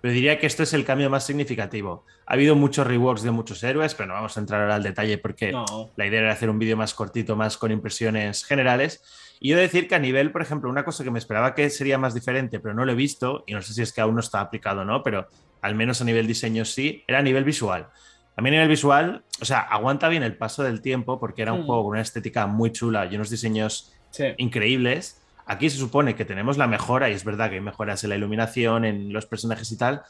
Pero 0.04 0.12
diría 0.12 0.38
que 0.38 0.46
esto 0.46 0.62
es 0.62 0.74
el 0.74 0.84
cambio 0.84 1.08
más 1.08 1.24
significativo. 1.24 2.04
Ha 2.26 2.34
habido 2.34 2.54
muchos 2.54 2.86
reworks 2.86 3.22
de 3.22 3.30
muchos 3.30 3.64
héroes, 3.64 3.94
pero 3.94 4.08
no 4.08 4.12
vamos 4.12 4.36
a 4.36 4.40
entrar 4.40 4.60
ahora 4.60 4.74
al 4.74 4.82
detalle 4.82 5.16
porque 5.16 5.50
la 5.96 6.06
idea 6.06 6.20
era 6.20 6.30
hacer 6.30 6.50
un 6.50 6.58
vídeo 6.58 6.76
más 6.76 6.92
cortito, 6.92 7.36
más 7.36 7.56
con 7.56 7.72
impresiones 7.72 8.44
generales. 8.44 9.02
Y 9.40 9.48
yo 9.48 9.56
decir 9.56 9.88
que 9.88 9.94
a 9.94 9.98
nivel, 9.98 10.30
por 10.30 10.42
ejemplo, 10.42 10.68
una 10.68 10.84
cosa 10.84 11.04
que 11.04 11.10
me 11.10 11.18
esperaba 11.18 11.54
que 11.54 11.70
sería 11.70 11.96
más 11.96 12.12
diferente, 12.12 12.60
pero 12.60 12.74
no 12.74 12.84
lo 12.84 12.92
he 12.92 12.94
visto, 12.94 13.44
y 13.46 13.54
no 13.54 13.62
sé 13.62 13.72
si 13.72 13.80
es 13.80 13.94
que 13.94 14.02
aún 14.02 14.16
no 14.16 14.20
está 14.20 14.42
aplicado 14.42 14.82
o 14.82 14.84
no, 14.84 15.02
pero 15.02 15.26
al 15.62 15.74
menos 15.74 16.02
a 16.02 16.04
nivel 16.04 16.26
diseño 16.26 16.66
sí, 16.66 17.02
era 17.06 17.20
a 17.20 17.22
nivel 17.22 17.44
visual. 17.44 17.88
A 18.36 18.42
mí 18.42 18.50
a 18.50 18.52
nivel 18.52 18.68
visual, 18.68 19.24
o 19.40 19.44
sea, 19.46 19.60
aguanta 19.60 20.10
bien 20.10 20.22
el 20.22 20.36
paso 20.36 20.62
del 20.64 20.82
tiempo 20.82 21.18
porque 21.18 21.40
era 21.40 21.54
un 21.54 21.62
hmm. 21.62 21.66
juego 21.66 21.84
con 21.84 21.92
una 21.92 22.02
estética 22.02 22.46
muy 22.46 22.72
chula 22.72 23.06
y 23.06 23.14
unos 23.14 23.30
diseños 23.30 23.94
increíbles. 24.36 25.23
Aquí 25.46 25.68
se 25.70 25.78
supone 25.78 26.14
que 26.14 26.24
tenemos 26.24 26.56
la 26.56 26.66
mejora 26.66 27.10
y 27.10 27.12
es 27.12 27.24
verdad 27.24 27.48
que 27.48 27.56
hay 27.56 27.60
mejoras 27.60 28.02
en 28.04 28.10
la 28.10 28.16
iluminación, 28.16 28.84
en 28.84 29.12
los 29.12 29.26
personajes 29.26 29.70
y 29.72 29.76
tal, 29.76 30.02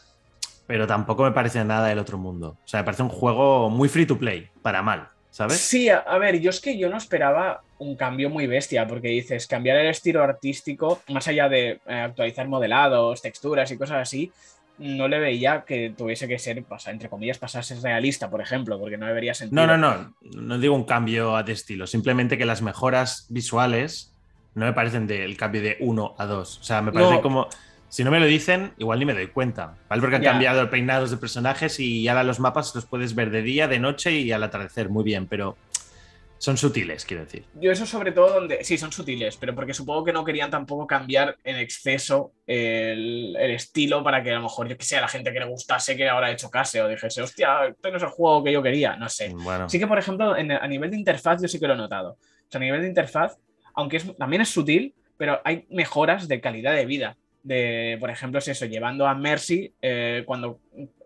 pero 0.67 0.87
tampoco 0.87 1.25
me 1.25 1.33
parece 1.33 1.65
nada 1.65 1.89
del 1.89 1.99
otro 1.99 2.19
mundo. 2.19 2.57
O 2.65 2.69
sea, 2.69 2.81
me 2.81 2.85
parece 2.85 3.03
un 3.03 3.09
juego 3.09 3.69
muy 3.69 3.89
free 3.89 4.07
to 4.07 4.19
play, 4.19 4.49
para 4.63 4.83
mal. 4.83 5.09
¿sabes? 5.35 5.59
Sí, 5.59 5.89
a, 5.89 6.17
ver, 6.19 6.39
yo 6.39 6.51
es 6.51 6.61
que 6.61 6.79
yo 6.79 6.89
no 6.89 6.97
esperaba 6.97 7.61
un 7.79 7.97
cambio 7.97 8.31
muy 8.31 8.47
bestia, 8.47 8.87
porque 8.87 9.09
dices, 9.09 9.49
cambiar 9.49 9.79
el 9.79 9.89
estilo 9.89 10.23
artístico, 10.23 11.03
más 11.09 11.27
allá 11.27 11.49
de 11.49 11.81
eh, 11.89 11.93
actualizar 11.93 12.47
modelados, 12.47 13.21
texturas 13.21 13.69
y 13.73 13.77
cosas 13.77 13.97
así, 13.99 14.31
no 14.79 15.09
le 15.09 15.19
veía 15.19 15.65
que 15.67 15.93
tuviese 15.97 16.29
que 16.29 16.39
ser, 16.39 16.65
entre 16.87 17.09
comillas, 17.09 17.39
pasarse 17.39 17.75
realista, 17.81 18.31
por 18.31 18.43
ejemplo, 18.43 18.79
porque 18.79 18.97
no 18.97 19.07
debería 19.07 19.35
sentido. 19.35 19.67
No, 19.67 19.77
no, 19.77 19.77
no, 19.77 20.15
no 20.41 20.59
digo 20.61 20.77
un 20.77 20.85
cambio 20.85 21.43
de 21.43 21.53
estilo, 21.53 21.89
simplemente 21.89 22.39
que 22.39 22.45
las 22.45 22.63
mejoras 22.63 23.27
visuales 23.29 24.14
no 24.55 24.67
me 24.67 24.73
parecen 24.73 25.07
del 25.07 25.37
cambio 25.37 25.63
de 25.63 25.77
1 25.81 26.15
a 26.19 26.27
2. 26.27 26.59
O 26.59 26.63
sea, 26.63 26.83
me 26.83 26.93
parece 26.93 27.21
como 27.21 27.49
si 27.95 28.03
no 28.03 28.11
me 28.11 28.19
lo 28.19 28.27
dicen, 28.27 28.73
igual 28.79 28.99
ni 28.99 29.05
me 29.05 29.15
doy 29.15 29.29
cuenta, 29.29 29.77
¿vale? 29.89 30.01
Porque 30.01 30.17
han 30.17 30.23
cambiado 30.25 30.61
el 30.61 30.69
peinados 30.69 31.13
de 31.13 31.17
personajes 31.17 31.79
y 31.79 32.09
ahora 32.09 32.25
los 32.25 32.41
mapas 32.41 32.75
los 32.75 32.87
puedes 32.87 33.15
ver 33.15 33.31
de 33.31 33.43
día, 33.43 33.69
de 33.69 33.79
noche 33.79 34.11
y 34.11 34.33
al 34.33 34.43
atardecer, 34.43 34.89
muy 34.89 35.05
bien, 35.05 35.29
pero 35.29 35.57
son 36.39 36.57
sutiles, 36.57 37.05
quiero 37.05 37.25
decir. 37.25 37.45
Yo 37.55 37.71
eso 37.71 37.87
sobre 37.87 38.11
todo 38.11 38.35
donde... 38.35 38.65
Sí, 38.65 38.77
son 38.79 38.91
sutiles, 38.91 39.37
pero 39.37 39.55
porque 39.55 39.73
supongo 39.73 40.03
que 40.05 40.13
no 40.13 40.25
querían 40.25 40.51
tampoco 40.51 40.89
cambiar 40.89 41.37
en 41.45 41.55
exceso 41.55 42.33
el, 42.49 43.37
estilo 43.37 44.03
para 44.03 44.25
que 44.25 44.33
a 44.33 44.35
lo 44.35 44.43
mejor, 44.43 44.69
yo 44.69 44.77
que 44.77 44.85
sé, 44.85 44.97
a 44.97 45.01
la 45.01 45.09
gente 45.09 45.33
que 45.33 45.39
le 45.39 45.47
gustase 45.47 45.97
que 45.97 46.09
ahora 46.09 46.33
hecho 46.33 46.51
case 46.51 46.83
o 46.83 46.89
dijese, 46.89 47.23
hostia, 47.23 47.67
este 47.69 47.91
no 47.93 47.97
es 47.97 48.03
el 48.03 48.09
juego 48.09 48.43
que 48.43 48.51
yo 48.51 48.61
quería, 48.61 48.97
no 48.97 49.09
sé. 49.09 49.31
Bueno. 49.33 49.69
Sí 49.69 49.79
que, 49.79 49.87
por 49.87 49.99
ejemplo, 49.99 50.35
a 50.35 50.67
nivel 50.67 50.91
de 50.91 50.97
interfaz 50.97 51.41
yo 51.41 51.47
sí 51.47 51.61
que 51.61 51.69
lo 51.69 51.75
he 51.75 51.77
notado. 51.77 52.11
O 52.11 52.47
sea, 52.51 52.59
a 52.59 52.65
nivel 52.65 52.83
de 52.83 52.89
interfaz, 52.89 53.39
aunque 53.75 54.01
también 54.01 54.43
es 54.43 54.49
sutil, 54.49 54.95
pero 55.17 55.41
hay 55.45 55.67
mejoras 55.71 56.29
de 56.29 56.41
calidad 56.41 56.75
de 56.75 56.87
vida 56.87 57.17
de, 57.45 57.99
por 58.01 58.11
ejemplo, 58.11 58.39
es 58.39 58.49
eso, 58.49 58.65
llevando 58.67 59.07
a 59.07 59.15
Mercy, 59.15 59.73
eh, 59.81 60.25
cuando 60.27 60.61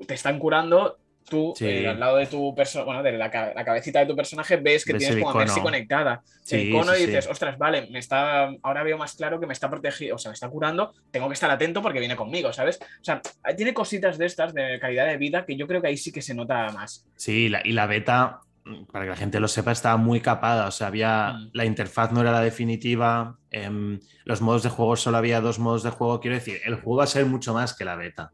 te 0.07 0.15
están 0.15 0.39
curando, 0.39 0.97
tú 1.29 1.53
eh, 1.61 1.87
al 1.87 2.01
lado 2.01 2.17
de 2.17 2.27
tu 2.27 2.55
persona, 2.55 2.85
bueno, 2.85 3.03
de 3.03 3.13
la, 3.13 3.31
cabecita 3.31 3.99
de 3.99 4.07
tu 4.07 4.17
personaje, 4.17 4.57
ves 4.57 4.85
que 4.85 4.95
tienes 4.95 5.17
como 5.17 5.31
a 5.31 5.35
Mercy 5.35 5.61
conectada. 5.61 6.23
el 6.51 6.69
icono 6.69 6.97
y 6.97 7.07
dices, 7.07 7.27
ostras, 7.27 7.59
vale, 7.59 7.89
me 7.91 7.99
está, 7.99 8.51
ahora 8.63 8.85
veo 8.85 8.97
más 8.97 9.17
claro 9.17 9.41
que 9.41 9.47
me 9.47 9.53
está 9.53 9.69
protegiendo, 9.69 10.15
o 10.15 10.19
sea, 10.19 10.31
me 10.31 10.35
está 10.35 10.49
curando, 10.49 10.95
tengo 11.11 11.27
que 11.27 11.35
estar 11.35 11.51
atento 11.51 11.83
porque 11.83 11.99
viene 11.99 12.17
conmigo, 12.17 12.53
¿sabes? 12.53 12.79
O 12.81 13.05
sea, 13.05 13.21
tiene 13.57 13.75
cositas 13.75 14.17
de 14.17 14.27
estas 14.27 14.55
de 14.55 14.79
calidad 14.81 15.09
de 15.09 15.17
vida 15.17 15.45
que 15.45 15.57
yo 15.57 15.67
creo 15.67 15.83
que 15.83 15.89
ahí 15.89 15.97
sí 15.97 16.13
que 16.13 16.23
se 16.23 16.35
nota 16.35 16.71
más. 16.73 17.05
Sí, 17.17 17.51
y 17.65 17.73
la 17.73 17.87
beta 17.87 18.43
para 18.93 19.05
que 19.05 19.11
la 19.11 19.17
gente 19.17 19.41
lo 19.41 19.49
sepa, 19.49 19.73
estaba 19.73 19.97
muy 19.97 20.21
capada. 20.21 20.69
O 20.69 20.71
sea, 20.71 20.89
había 20.89 21.33
mm. 21.33 21.51
la 21.53 21.65
interfaz 21.65 22.13
no 22.13 22.21
era 22.21 22.33
la 22.33 22.41
definitiva. 22.41 23.39
Em, 23.51 24.01
los 24.25 24.41
modos 24.41 24.63
de 24.63 24.71
juego 24.71 24.97
solo 24.97 25.17
había 25.17 25.41
dos 25.41 25.59
modos 25.59 25.83
de 25.83 25.91
juego. 25.91 26.21
Quiero 26.21 26.37
decir, 26.37 26.61
el 26.65 26.75
juego 26.77 26.97
va 26.97 27.05
a 27.05 27.09
ser 27.09 27.27
mucho 27.27 27.55
más 27.55 27.75
que 27.75 27.85
la 27.85 27.97
beta. 27.97 28.33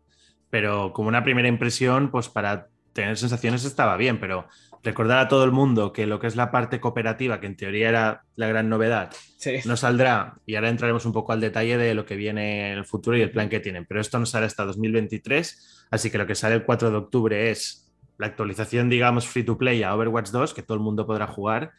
Pero 0.50 0.93
como 0.93 1.09
una 1.09 1.25
primera 1.25 1.49
impresión, 1.49 2.11
pues 2.11 2.29
para 2.29 2.69
tener 2.93 3.17
sensaciones 3.17 3.64
estaba 3.64 3.97
bien. 3.97 4.21
Pero 4.21 4.47
recordar 4.83 5.19
a 5.19 5.29
todo 5.29 5.45
el 5.45 5.53
mundo 5.53 5.93
que 5.93 6.07
lo 6.07 6.21
que 6.21 6.26
es 6.26 6.37
la 6.37 6.50
parte 6.50 6.81
cooperativa, 6.81 7.41
que 7.41 7.47
en 7.47 7.57
teoría 7.57 7.88
era 7.88 8.25
la 8.37 8.47
gran 8.49 8.69
novedad, 8.69 9.11
no 9.64 9.76
saldrá. 9.76 10.35
Y 10.47 10.55
ahora 10.55 10.69
entraremos 10.69 11.07
un 11.07 11.12
poco 11.12 11.33
al 11.33 11.41
detalle 11.41 11.76
de 11.79 11.95
lo 11.95 12.05
que 12.05 12.17
viene 12.17 12.73
en 12.73 12.79
el 12.79 12.85
futuro 12.85 13.17
y 13.17 13.23
el 13.23 13.31
plan 13.31 13.49
que 13.49 13.61
tienen. 13.61 13.87
Pero 13.87 14.00
esto 14.00 14.19
no 14.19 14.26
sale 14.26 14.47
hasta 14.47 14.64
2023. 14.64 15.87
Así 15.91 16.11
que 16.11 16.19
lo 16.19 16.26
que 16.26 16.35
sale 16.35 16.55
el 16.55 16.64
4 16.64 16.91
de 16.91 16.97
octubre 16.97 17.50
es 17.50 17.85
la 18.18 18.26
actualización, 18.26 18.88
digamos, 18.88 19.26
free 19.26 19.42
to 19.42 19.59
play 19.59 19.83
a 19.83 19.94
Overwatch 19.94 20.30
2, 20.30 20.54
que 20.54 20.62
todo 20.62 20.76
el 20.76 20.83
mundo 20.83 21.06
podrá 21.06 21.26
jugar. 21.26 21.73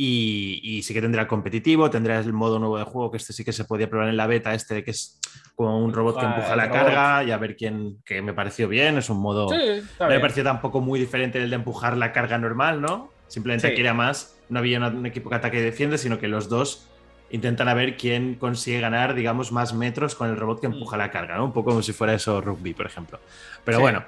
Y, 0.00 0.80
sí 0.84 0.94
que 0.94 1.00
tendrá 1.00 1.26
competitivo, 1.26 1.90
tendrá 1.90 2.20
el 2.20 2.32
modo 2.32 2.60
nuevo 2.60 2.78
de 2.78 2.84
juego, 2.84 3.10
que 3.10 3.16
este 3.16 3.32
sí 3.32 3.44
que 3.44 3.52
se 3.52 3.64
podía 3.64 3.90
probar 3.90 4.08
en 4.08 4.16
la 4.16 4.28
beta, 4.28 4.54
este 4.54 4.76
de 4.76 4.84
que 4.84 4.92
es 4.92 5.18
como 5.56 5.84
un 5.84 5.92
robot 5.92 6.20
que 6.20 6.26
empuja 6.26 6.54
la 6.54 6.70
carga 6.70 7.24
y 7.24 7.32
a 7.32 7.36
ver 7.36 7.56
quién, 7.56 7.98
que 8.04 8.22
me 8.22 8.32
pareció 8.32 8.68
bien, 8.68 8.96
es 8.98 9.10
un 9.10 9.18
modo... 9.18 9.50
no 9.50 10.08
me 10.08 10.20
pareció 10.20 10.44
tampoco 10.44 10.80
muy 10.80 11.00
diferente 11.00 11.40
del 11.40 11.50
de 11.50 11.56
empujar 11.56 11.96
la 11.96 12.12
carga 12.12 12.38
normal, 12.38 12.80
¿no? 12.80 13.10
Simplemente 13.26 13.66
aquí 13.66 13.80
era 13.80 13.92
más, 13.92 14.36
no 14.48 14.60
había 14.60 14.78
un 14.78 15.04
equipo 15.04 15.30
que 15.30 15.36
ataque 15.36 15.58
y 15.58 15.62
defiende, 15.62 15.98
sino 15.98 16.18
que 16.20 16.28
los 16.28 16.48
dos 16.48 16.86
intentan 17.30 17.68
a 17.68 17.74
ver 17.74 17.96
quién 17.96 18.36
consigue 18.36 18.80
ganar, 18.80 19.14
digamos, 19.14 19.52
más 19.52 19.74
metros 19.74 20.14
con 20.14 20.30
el 20.30 20.36
robot 20.36 20.60
que 20.60 20.68
mm. 20.68 20.74
empuja 20.74 20.96
la 20.96 21.10
carga, 21.10 21.36
¿no? 21.36 21.46
Un 21.46 21.52
poco 21.52 21.70
como 21.70 21.82
si 21.82 21.92
fuera 21.92 22.14
eso 22.14 22.40
rugby, 22.40 22.72
por 22.72 22.86
ejemplo. 22.86 23.18
Pero 23.64 23.80
bueno, 23.80 24.04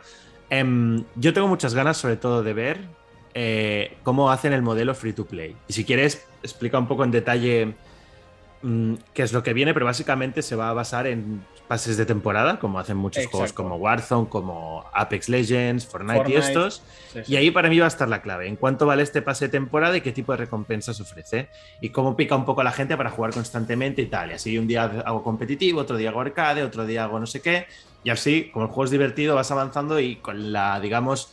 Em, 0.50 1.04
yo 1.14 1.33
tengo 1.33 1.49
muchas 1.49 1.75
ganas, 1.75 1.97
sobre 1.97 2.16
todo, 2.16 2.42
de 2.42 2.52
ver 2.52 2.80
eh, 3.35 3.97
cómo 4.02 4.30
hacen 4.30 4.52
el 4.52 4.62
modelo 4.62 4.95
free 4.95 5.12
to 5.12 5.25
play. 5.25 5.57
Y 5.69 5.73
si 5.73 5.85
quieres, 5.85 6.26
explica 6.42 6.78
un 6.78 6.88
poco 6.88 7.04
en 7.04 7.11
detalle 7.11 7.75
mm, 8.62 8.95
qué 9.14 9.23
es 9.23 9.33
lo 9.33 9.43
que 9.43 9.52
viene, 9.52 9.75
pero 9.75 9.87
básicamente 9.87 10.43
se 10.43 10.57
va 10.57 10.71
a 10.71 10.73
basar 10.73 11.07
en 11.07 11.45
pases 11.71 11.97
de 11.97 12.05
temporada, 12.05 12.59
como 12.59 12.81
hacen 12.81 12.97
muchos 12.97 13.26
juegos 13.26 13.52
como 13.52 13.76
Warzone, 13.76 14.29
como 14.29 14.85
Apex 14.93 15.29
Legends, 15.29 15.87
Fortnite, 15.87 16.29
y 16.29 16.35
estos. 16.35 16.83
Y 17.29 17.37
ahí 17.37 17.52
para 17.52 17.69
mí 17.69 17.79
va 17.79 17.85
a 17.85 17.88
estar 17.88 18.09
la 18.09 18.23
clave, 18.23 18.49
en 18.49 18.57
cuánto 18.57 18.87
vale 18.87 19.05
este 19.05 19.23
pase 19.23 19.45
de 19.45 19.50
temporada 19.52 19.97
y 19.97 20.00
qué 20.00 20.11
tipo 20.11 20.33
de 20.33 20.38
recompensas 20.38 21.00
ofrece. 21.00 21.49
Y 21.81 21.90
cómo 21.90 22.17
pica 22.17 22.35
un 22.35 22.45
poco 22.45 22.64
la 22.64 22.73
gente 22.73 22.97
para 22.97 23.11
jugar 23.11 23.33
constantemente 23.33 24.02
y 24.02 24.07
tal. 24.07 24.33
Y 24.33 24.35
así 24.35 24.59
un 24.59 24.67
día 24.67 24.83
hago 24.83 25.23
competitivo, 25.23 25.81
otro 25.81 25.97
día 25.97 26.09
hago 26.09 26.21
arcade, 26.21 26.64
otro 26.64 26.85
día 26.85 27.05
hago 27.05 27.21
no 27.21 27.26
sé 27.26 27.40
qué. 27.40 27.67
Y 28.02 28.11
así, 28.11 28.50
como 28.52 28.64
el 28.64 28.71
juego 28.73 28.85
es 28.87 28.90
divertido, 28.90 29.37
vas 29.37 29.52
avanzando 29.52 30.00
y 30.00 30.17
con 30.17 30.52
la, 30.52 30.81
digamos, 30.81 31.33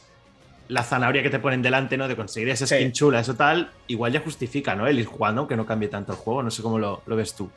la 0.70 0.84
zanahoria 0.84 1.24
que 1.24 1.30
te 1.30 1.40
ponen 1.40 1.62
delante, 1.62 1.98
¿no? 1.98 2.08
De 2.08 2.16
conseguir 2.16 2.50
esa 2.50 2.68
skin 2.68 2.92
chula, 2.92 3.20
eso 3.20 3.36
tal, 3.36 3.72
igual 3.88 4.12
ya 4.12 4.20
justifica, 4.20 4.76
¿no? 4.76 4.88
El 4.88 5.00
ir 5.00 5.06
jugando, 5.06 5.48
que 5.48 5.56
no 5.56 5.66
cambie 5.66 5.90
tanto 5.90 6.14
el 6.14 6.18
juego. 6.18 6.44
No 6.44 6.52
sé 6.52 6.62
cómo 6.62 6.80
lo, 6.80 7.02
ves 7.06 7.34
tú. 7.34 7.50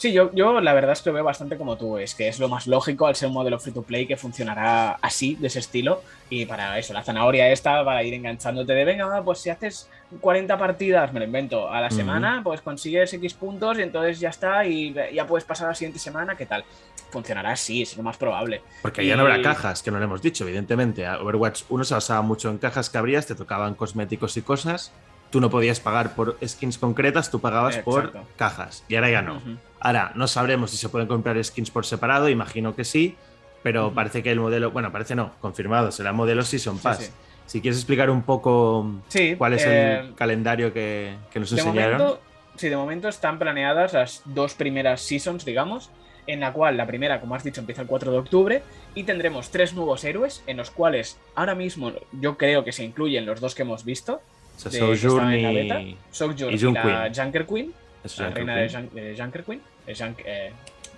Sí, 0.00 0.14
yo, 0.14 0.30
yo 0.32 0.62
la 0.62 0.72
verdad 0.72 0.92
es 0.92 1.02
que 1.02 1.10
lo 1.10 1.14
veo 1.14 1.24
bastante 1.24 1.58
como 1.58 1.76
tú, 1.76 1.98
es 1.98 2.14
que 2.14 2.26
es 2.26 2.38
lo 2.38 2.48
más 2.48 2.66
lógico 2.66 3.06
al 3.06 3.14
ser 3.16 3.28
un 3.28 3.34
modelo 3.34 3.58
free 3.58 3.74
to 3.74 3.82
play 3.82 4.06
que 4.06 4.16
funcionará 4.16 4.92
así, 4.92 5.34
de 5.34 5.48
ese 5.48 5.58
estilo, 5.58 6.02
y 6.30 6.46
para 6.46 6.78
eso, 6.78 6.94
la 6.94 7.02
zanahoria 7.02 7.52
esta, 7.52 7.84
para 7.84 8.02
ir 8.02 8.14
enganchándote 8.14 8.72
de, 8.72 8.86
venga, 8.86 9.22
pues 9.22 9.40
si 9.40 9.50
haces 9.50 9.90
40 10.22 10.56
partidas, 10.56 11.12
me 11.12 11.20
lo 11.20 11.26
invento, 11.26 11.70
a 11.70 11.82
la 11.82 11.90
semana, 11.90 12.40
pues 12.42 12.62
consigues 12.62 13.12
X 13.12 13.34
puntos 13.34 13.78
y 13.78 13.82
entonces 13.82 14.18
ya 14.18 14.30
está, 14.30 14.64
y 14.64 14.94
ya 15.12 15.26
puedes 15.26 15.44
pasar 15.44 15.66
a 15.66 15.70
la 15.72 15.74
siguiente 15.74 15.98
semana, 15.98 16.34
¿qué 16.34 16.46
tal? 16.46 16.64
funcionará 17.10 17.50
así, 17.50 17.82
es 17.82 17.96
lo 17.96 18.02
más 18.02 18.16
probable. 18.16 18.62
Porque 18.82 19.04
ya 19.04 19.16
no 19.16 19.22
habrá 19.22 19.42
cajas, 19.42 19.82
que 19.82 19.90
no 19.90 19.98
lo 19.98 20.04
hemos 20.04 20.22
dicho, 20.22 20.44
evidentemente. 20.44 21.08
Overwatch 21.08 21.64
1 21.68 21.84
se 21.84 21.94
basaba 21.94 22.22
mucho 22.22 22.48
en 22.50 22.58
cajas 22.58 22.88
que 22.88 22.98
abrías, 22.98 23.26
te 23.26 23.34
tocaban 23.34 23.74
cosméticos 23.74 24.36
y 24.36 24.42
cosas. 24.42 24.92
Tú 25.30 25.40
no 25.40 25.50
podías 25.50 25.78
pagar 25.78 26.14
por 26.14 26.38
skins 26.46 26.78
concretas, 26.78 27.30
tú 27.30 27.40
pagabas 27.40 27.78
por 27.78 28.12
cajas. 28.36 28.84
Y 28.88 28.94
ahora 28.94 29.10
ya 29.10 29.22
no. 29.22 29.40
Ahora, 29.80 30.12
no 30.14 30.28
sabremos 30.28 30.70
si 30.70 30.76
se 30.76 30.88
pueden 30.88 31.08
comprar 31.08 31.42
skins 31.42 31.70
por 31.70 31.86
separado, 31.86 32.28
imagino 32.28 32.74
que 32.76 32.84
sí, 32.84 33.16
pero 33.62 33.92
parece 33.92 34.22
que 34.22 34.30
el 34.30 34.40
modelo, 34.40 34.70
bueno, 34.70 34.92
parece 34.92 35.14
no, 35.14 35.32
confirmado, 35.40 35.90
será 35.90 36.12
modelo 36.12 36.42
Season 36.42 36.78
Pass. 36.78 37.12
Si 37.46 37.60
quieres 37.60 37.78
explicar 37.78 38.10
un 38.10 38.22
poco 38.22 39.02
cuál 39.38 39.54
es 39.54 39.64
el 39.64 39.72
eh, 39.72 40.12
calendario 40.14 40.72
que, 40.72 41.16
nos 41.34 41.50
enseñaron. 41.52 42.18
sí, 42.56 42.68
de 42.68 42.76
momento 42.76 43.08
están 43.08 43.38
planeadas 43.38 43.92
las 43.92 44.22
dos 44.24 44.54
primeras 44.54 45.00
seasons, 45.00 45.44
digamos 45.44 45.90
en 46.26 46.40
la 46.40 46.52
cual 46.52 46.76
la 46.76 46.86
primera, 46.86 47.20
como 47.20 47.34
has 47.34 47.44
dicho, 47.44 47.60
empieza 47.60 47.82
el 47.82 47.88
4 47.88 48.12
de 48.12 48.18
octubre 48.18 48.62
y 48.94 49.04
tendremos 49.04 49.50
tres 49.50 49.74
nuevos 49.74 50.04
héroes 50.04 50.42
en 50.46 50.56
los 50.56 50.70
cuales 50.70 51.18
ahora 51.34 51.54
mismo 51.54 51.92
yo 52.12 52.36
creo 52.36 52.64
que 52.64 52.72
se 52.72 52.84
incluyen 52.84 53.26
los 53.26 53.40
dos 53.40 53.54
que 53.54 53.62
hemos 53.62 53.84
visto. 53.84 54.20
de, 54.64 54.70
Sojourn 54.70 55.34
y... 55.34 55.96
Sojourn 56.10 56.52
y, 56.52 56.56
y, 56.56 56.72
la 56.72 57.12
Junker 57.14 57.46
Queen, 57.46 57.72
la 58.18 58.30
reina 58.30 58.56
de, 58.56 59.14
Junker 59.18 59.44
Queen, 59.44 59.60
eh, 59.86 60.52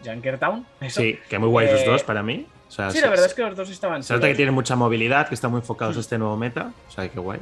Junker 0.04 0.38
Town. 0.38 0.66
Sí, 0.88 1.18
que 1.28 1.38
muy 1.38 1.48
guays 1.48 1.72
los 1.72 1.80
eh, 1.82 1.86
dos 1.86 2.02
para 2.02 2.22
mí. 2.22 2.46
sí, 2.68 3.00
la 3.00 3.10
verdad 3.10 3.26
es 3.26 3.34
que 3.34 3.42
los 3.42 3.56
dos 3.56 3.70
estaban. 3.70 4.02
Se 4.02 4.14
nota 4.14 4.28
que 4.28 4.34
tienen 4.34 4.54
mucha 4.54 4.76
movilidad, 4.76 5.28
que 5.28 5.34
están 5.34 5.50
muy 5.50 5.60
enfocados 5.60 5.96
mm. 5.96 5.98
a 5.98 6.00
este 6.00 6.18
nuevo 6.18 6.36
meta. 6.36 6.72
O 6.88 6.90
sea, 6.90 7.08
qué 7.08 7.18
guay. 7.18 7.40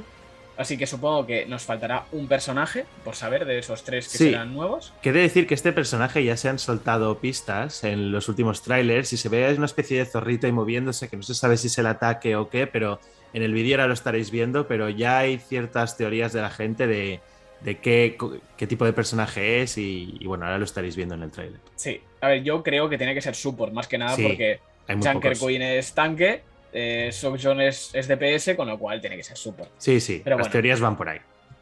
Así 0.61 0.77
que 0.77 0.87
supongo 0.87 1.27
que 1.27 1.47
nos 1.47 1.63
faltará 1.63 2.05
un 2.13 2.29
personaje 2.29 2.85
por 3.03 3.17
saber 3.17 3.47
de 3.47 3.59
esos 3.59 3.83
tres 3.83 4.09
que 4.09 4.19
serán 4.19 4.53
nuevos. 4.53 4.93
Quiere 5.01 5.21
decir 5.21 5.47
que 5.47 5.55
este 5.55 5.73
personaje 5.73 6.23
ya 6.23 6.37
se 6.37 6.51
han 6.51 6.59
soltado 6.59 7.19
pistas 7.19 7.83
en 7.83 8.13
los 8.13 8.29
últimos 8.29 8.61
trailers 8.61 9.11
y 9.15 9.17
se 9.17 9.31
ve 9.31 9.55
una 9.57 9.65
especie 9.65 9.97
de 9.97 10.05
zorrito 10.05 10.47
ahí 10.47 10.53
moviéndose, 10.53 11.09
que 11.09 11.17
no 11.17 11.23
se 11.23 11.35
sabe 11.35 11.57
si 11.57 11.69
es 11.69 11.79
el 11.79 11.87
ataque 11.87 12.37
o 12.37 12.51
qué, 12.51 12.67
pero 12.67 13.01
en 13.33 13.43
el 13.43 13.55
vídeo 13.55 13.77
ahora 13.77 13.87
lo 13.87 13.95
estaréis 13.95 14.31
viendo, 14.31 14.69
pero 14.69 14.91
ya 14.91 15.17
hay 15.17 15.39
ciertas 15.39 15.97
teorías 15.97 16.35
de 16.35 16.43
la 16.43 16.51
gente 16.51 16.87
de, 16.87 17.23
qué, 17.64 18.17
qué, 18.57 18.67
tipo 18.67 18.85
de 18.85 18.93
personaje 18.93 19.62
es 19.62 19.76
y, 19.79 20.19
bueno, 20.25 20.45
ahora 20.45 20.59
lo 20.59 20.64
estaréis 20.64 20.97
viendo 20.97 21.14
en 21.14 21.23
el 21.23 21.31
trailer. 21.31 21.61
Sí, 21.76 22.00
a 22.21 22.29
ver, 22.29 22.43
yo 22.43 22.62
creo 22.62 22.88
que 22.88 22.97
tiene 22.97 23.14
que 23.14 23.21
ser 23.21 23.35
support, 23.35 23.73
más 23.73 23.87
que 23.87 23.99
nada 23.99 24.17
porque 24.17 24.61
Junker 24.88 25.38
Queen 25.38 25.62
es 25.62 25.93
tanque 25.93 26.43
eh, 26.73 27.09
es, 27.09 28.09
DPS, 28.09 28.55
con 28.57 28.69
lo 28.69 28.79
cual 28.79 29.00
tiene 29.00 29.17
que 29.17 29.23
ser 29.23 29.37
super. 29.37 29.69
Sí, 29.79 30.00
sí, 30.00 30.23
las 30.25 30.50
teorías 30.50 30.81
van 30.81 30.97
por 30.97 31.09
ahí. 31.09 31.19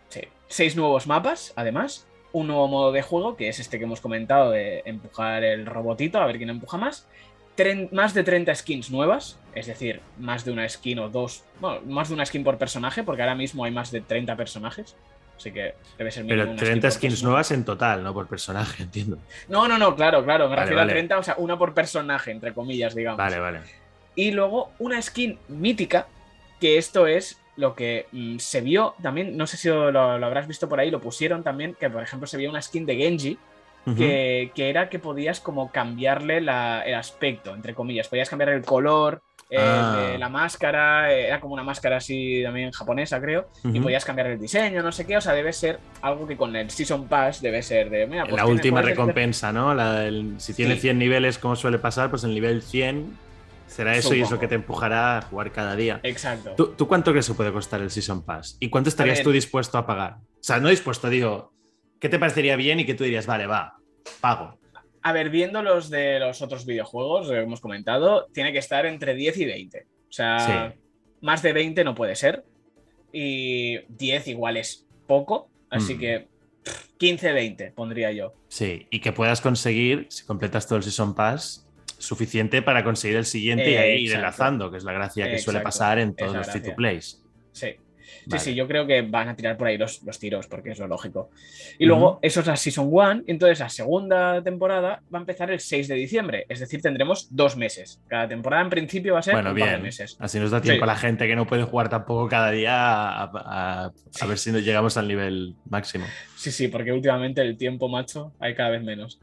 Sí. 0.09 0.21
Seis 0.49 0.77
nuevos 0.77 1.07
mapas, 1.07 1.53
además. 1.57 2.07
Un 2.33 2.49
nuevo 2.49 2.69
modo 2.69 2.93
de 2.93 3.01
juego, 3.01 3.37
que 3.37 3.49
es 3.49 3.59
este 3.59 3.79
que 3.79 3.85
hemos 3.85 4.01
comentado 4.01 4.51
de 4.51 4.83
empujar 4.85 5.45
el 5.45 5.65
robotito, 5.65 6.21
a 6.21 6.27
ver 6.27 6.37
quién 6.37 6.51
empuja 6.51 6.77
más. 6.77 7.07
más 7.91 8.13
de 8.13 8.23
30 8.23 8.55
skins 8.55 8.91
nuevas, 8.91 9.39
es 9.55 9.67
decir, 9.67 10.03
más 10.19 10.45
de 10.45 10.53
una 10.53 10.69
skin 10.69 10.99
o 10.99 11.09
dos, 11.09 11.45
bueno, 11.59 11.81
más 11.87 12.09
de 12.09 12.15
una 12.15 12.27
skin 12.27 12.45
por 12.45 12.59
personaje, 12.59 13.03
porque 13.03 13.23
ahora 13.23 13.35
mismo 13.35 13.65
hay 13.65 13.71
más 13.71 13.91
de 13.91 14.03
30 14.03 14.37
personajes. 14.37 14.95
Así 15.39 15.53
que 15.53 15.77
debe 15.97 16.11
ser 16.11 16.27
Pero 16.27 16.57
30 16.57 16.91
skins 16.91 17.23
nuevas 17.23 17.53
en 17.53 17.65
total, 17.65 18.03
no 18.03 18.13
por 18.13 18.27
personaje, 18.27 18.83
entiendo. 18.83 19.19
No, 19.49 19.69
no, 19.69 19.79
no, 19.79 19.95
claro, 19.95 20.25
claro. 20.25 20.49
Me 20.49 20.57
refiero 20.57 20.83
a 20.83 20.87
30, 20.87 21.19
o 21.19 21.23
sea, 21.23 21.37
una 21.39 21.57
por 21.57 21.75
personaje, 21.75 22.33
entre 22.33 22.53
comillas, 22.53 22.95
digamos. 22.95 23.19
Vale, 23.19 23.39
vale. 23.39 23.61
Y 24.17 24.33
luego 24.33 24.73
una 24.81 25.01
skin 25.01 25.39
mítica, 25.47 26.09
que 26.61 26.77
esto 26.77 27.07
es 27.07 27.41
lo 27.55 27.77
que 27.77 28.07
mm, 28.11 28.39
se 28.39 28.61
vio 28.61 28.97
también, 29.01 29.37
no 29.37 29.47
sé 29.47 29.57
si 29.57 29.69
lo, 29.69 30.01
habrás 30.01 30.49
visto 30.49 30.69
por 30.69 30.81
ahí, 30.81 30.91
lo 30.91 31.01
pusieron 31.01 31.45
también, 31.45 31.75
que 31.79 31.89
por 31.89 32.03
ejemplo 32.03 32.27
se 32.27 32.37
vio 32.37 32.51
una 32.51 32.61
skin 32.61 32.85
de 32.85 32.97
Genji, 32.97 33.39
que, 33.97 34.51
era 34.57 34.89
que 34.89 34.99
podías 34.99 35.41
como 35.41 35.71
cambiarle 35.71 36.39
el 36.39 36.49
aspecto, 36.49 37.55
entre 37.55 37.75
comillas, 37.75 38.09
podías 38.09 38.29
cambiar 38.29 38.51
el 38.51 38.65
color, 38.65 39.23
eh, 39.51 39.57
ah. 39.59 40.17
la 40.19 40.29
máscara, 40.29 41.11
eh, 41.11 41.29
era 41.29 41.41
como 41.41 41.55
una 41.55 41.63
máscara 41.63 41.97
así 41.97 42.43
también 42.43 42.71
japonesa, 42.71 43.19
creo, 43.19 43.49
y 43.65 43.81
podías 43.81 44.05
cambiar 44.05 44.29
el 44.29 44.39
diseño, 44.39 44.83
no 44.83 44.93
sé 44.93 45.07
qué, 45.07 45.17
o 45.17 45.21
sea, 45.23 45.33
debe 45.33 45.55
ser 45.55 45.79
algo 46.03 46.27
que 46.27 46.37
con 46.37 46.55
el 46.55 46.69
Season 46.69 47.09
Pass 47.09 47.41
debe 47.41 47.63
ser 47.63 47.89
de... 47.89 48.07
Pues 48.07 48.33
la 48.33 48.47
última 48.47 48.83
recompensa, 48.83 49.53
¿no? 49.53 49.75
si 50.39 50.53
tiene 50.53 50.77
100 50.77 50.99
niveles, 50.99 51.39
como 51.39 51.57
suele 51.57 51.79
pasar, 51.79 52.11
pues 52.11 52.25
el 52.25 52.35
nivel 52.35 52.61
100 52.63 53.17
será 53.67 53.97
eso 53.97 54.15
y 54.15 54.21
es 54.21 54.31
lo 54.31 54.39
que 54.39 54.49
te 54.49 54.55
empujará 54.55 55.19
a 55.19 55.23
jugar 55.23 55.51
cada 55.53 55.77
día. 55.77 56.01
Exacto. 56.03 56.75
¿Tú, 56.75 56.87
cuánto 56.87 57.13
crees 57.13 57.29
que 57.29 57.35
puede 57.35 57.53
costar 57.53 57.81
el 57.81 57.91
Season 57.91 58.25
Pass? 58.25 58.59
¿Y 58.61 58.69
cuánto 58.69 58.91
estarías 58.91 59.23
tú 59.23 59.31
dispuesto 59.31 59.79
a 59.79 59.87
pagar? 59.87 60.19
O 60.19 60.43
sea, 60.43 60.61
no 60.61 60.69
dispuesto, 60.69 61.09
digo, 61.09 61.55
¿qué 62.01 62.11
te 62.11 62.19
parecería 62.19 62.57
bien 62.57 62.81
y 62.81 62.85
que 62.85 62.95
tú 62.95 63.05
dirías, 63.05 63.27
vale, 63.27 63.47
va, 63.47 63.78
pago? 64.21 64.59
A 65.03 65.13
ver, 65.13 65.31
viendo 65.31 65.63
los 65.63 65.91
de 65.91 66.19
los 66.19 66.43
otros 66.43 66.67
videojuegos 66.67 67.29
que 67.29 67.37
hemos 67.37 67.61
comentado, 67.61 68.27
tiene 68.33 68.53
que 68.53 68.59
estar 68.59 68.85
entre 68.87 69.15
10 69.15 69.39
y 69.39 69.45
20. 69.45 69.87
O 70.09 70.13
sea, 70.13 70.75
más 71.21 71.43
de 71.43 71.53
20 71.53 71.85
no 71.85 71.95
puede 71.95 72.17
ser. 72.17 72.45
Y 73.13 73.79
10 73.89 74.29
igual 74.29 74.57
es 74.57 74.87
poco. 75.07 75.49
Así 75.71 75.95
mm. 75.95 75.99
que 75.99 76.29
15-20 76.99 77.75
pondría 77.75 78.13
yo. 78.13 78.35
Sí, 78.49 78.87
y 78.91 79.01
que 79.01 79.13
puedas 79.13 79.41
conseguir, 79.41 80.07
si 80.11 80.25
completas 80.25 80.67
todo 80.67 80.79
el 80.79 80.83
Season 80.83 81.15
Pass, 81.15 81.67
suficiente 81.99 82.63
para 82.63 82.85
conseguir 82.85 83.17
el 83.17 83.25
siguiente 83.25 83.73
y 83.73 83.77
ahí 83.77 84.05
ir 84.05 84.13
enlazando, 84.13 84.71
que 84.71 84.77
es 84.77 84.85
la 84.85 84.93
gracia 84.93 85.29
que 85.29 85.39
suele 85.39 85.61
pasar 85.61 85.99
en 85.99 86.15
todos 86.15 86.35
los 86.35 86.49
free 86.49 86.63
to 86.63 86.75
plays. 86.75 87.23
Sí. 87.53 87.77
Sí, 88.31 88.39
sí, 88.39 88.55
yo 88.55 88.67
creo 88.67 88.87
que 88.87 89.03
van 89.03 89.29
a 89.29 89.37
tirar 89.37 89.57
por 89.57 89.69
ahí 89.69 89.79
los, 89.79 90.01
tiros, 90.19 90.47
porque 90.47 90.71
es 90.71 90.79
lo 90.79 90.87
lógico. 90.87 91.31
Y 91.79 91.87
luego, 91.87 92.19
eso 92.23 92.41
es 92.41 92.47
la 92.47 92.57
Season 92.57 92.89
1, 92.91 93.23
entonces 93.27 93.61
la 93.61 93.69
segunda 93.69 94.43
temporada 94.43 95.03
va 95.13 95.19
a 95.19 95.21
empezar 95.21 95.51
el 95.51 95.61
6 95.61 95.89
de 95.89 95.95
diciembre, 95.95 96.47
es 96.49 96.61
decir, 96.61 96.83
tendremos 96.83 97.29
dos 97.31 97.57
meses. 97.57 98.01
Cada 98.09 98.29
temporada 98.29 98.63
en 98.63 98.71
principio 98.71 99.15
va 99.15 99.21
a 99.21 99.23
ser 99.23 99.35
bueno, 99.35 99.55
bien. 99.55 99.83
meses. 99.83 100.17
Así 100.19 100.39
nos 100.39 100.51
da 100.51 100.61
tiempo 100.61 100.85
a 100.85 100.89
la 100.89 100.97
gente 100.97 101.27
que 101.27 101.37
no 101.37 101.47
puede 101.47 101.65
jugar 101.65 101.89
tampoco 101.89 102.29
cada 102.29 102.51
día 102.51 102.75
a, 102.75 103.93
ver 104.27 104.39
si 104.39 104.53
nos 104.53 104.63
llegamos 104.63 104.97
al 104.97 105.09
nivel 105.09 105.55
máximo. 105.69 106.05
Sí, 106.37 106.51
sí, 106.51 106.69
porque 106.69 106.93
últimamente 106.93 107.41
el 107.43 107.57
tiempo, 107.57 107.89
macho, 107.89 108.33
hay 108.39 108.55
cada 108.55 108.71
vez 108.71 108.83
menos. 108.83 109.21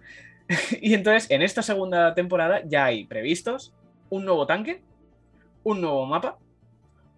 y 0.82 0.94
entonces, 0.94 1.30
en 1.32 1.42
esta 1.42 1.62
segunda 1.62 2.14
temporada 2.14 2.62
ya 2.66 2.86
hay 2.86 3.06
previstos 3.06 3.74
un 4.10 4.26
nuevo 4.26 4.46
tanque, 4.46 4.82
un 5.64 5.82
nuevo 5.82 6.06
mapa, 6.06 6.38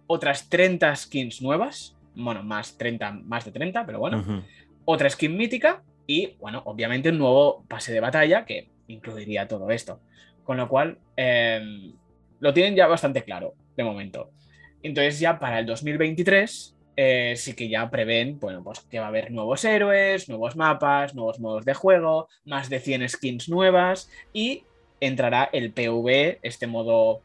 otras 0.08 0.48
30 0.48 0.96
skins 0.96 1.40
nuevas, 1.40 1.96
bueno, 2.16 2.42
más 2.42 2.76
30, 2.76 3.12
más 3.12 3.44
de 3.44 3.52
30, 3.52 3.86
pero 3.86 4.00
bueno, 4.00 4.42
otra 4.84 5.08
skin 5.08 5.36
mítica 5.36 5.82
y, 6.06 6.34
bueno, 6.40 6.62
obviamente 6.64 7.10
un 7.10 7.18
nuevo 7.18 7.64
pase 7.68 7.92
de 7.92 8.00
batalla 8.00 8.44
que 8.44 8.70
incluiría 8.88 9.46
todo 9.46 9.70
esto. 9.70 10.00
Con 10.42 10.56
lo 10.56 10.68
cual, 10.68 10.98
em, 11.14 11.92
lo 12.40 12.52
tienen 12.54 12.74
ya 12.74 12.86
bastante 12.86 13.22
claro 13.22 13.54
de 13.76 13.84
momento. 13.84 14.30
Entonces 14.82 15.20
ya 15.20 15.38
para 15.38 15.58
el 15.58 15.66
2023 15.66 16.74
eh, 16.96 17.34
sí 17.36 17.54
que 17.54 17.68
ya 17.68 17.88
prevén, 17.90 18.40
bueno, 18.40 18.64
pues 18.64 18.80
que 18.80 18.98
va 18.98 19.04
a 19.04 19.08
haber 19.08 19.30
nuevos 19.30 19.64
héroes, 19.64 20.28
nuevos 20.28 20.56
mapas, 20.56 21.14
nuevos 21.14 21.38
modos 21.38 21.64
de 21.64 21.74
juego, 21.74 22.28
más 22.44 22.70
de 22.70 22.80
100 22.80 23.08
skins 23.08 23.48
nuevas 23.48 24.10
y 24.32 24.64
entrará 25.00 25.48
el 25.52 25.72
PV, 25.72 26.38
este 26.42 26.66
modo 26.66 27.20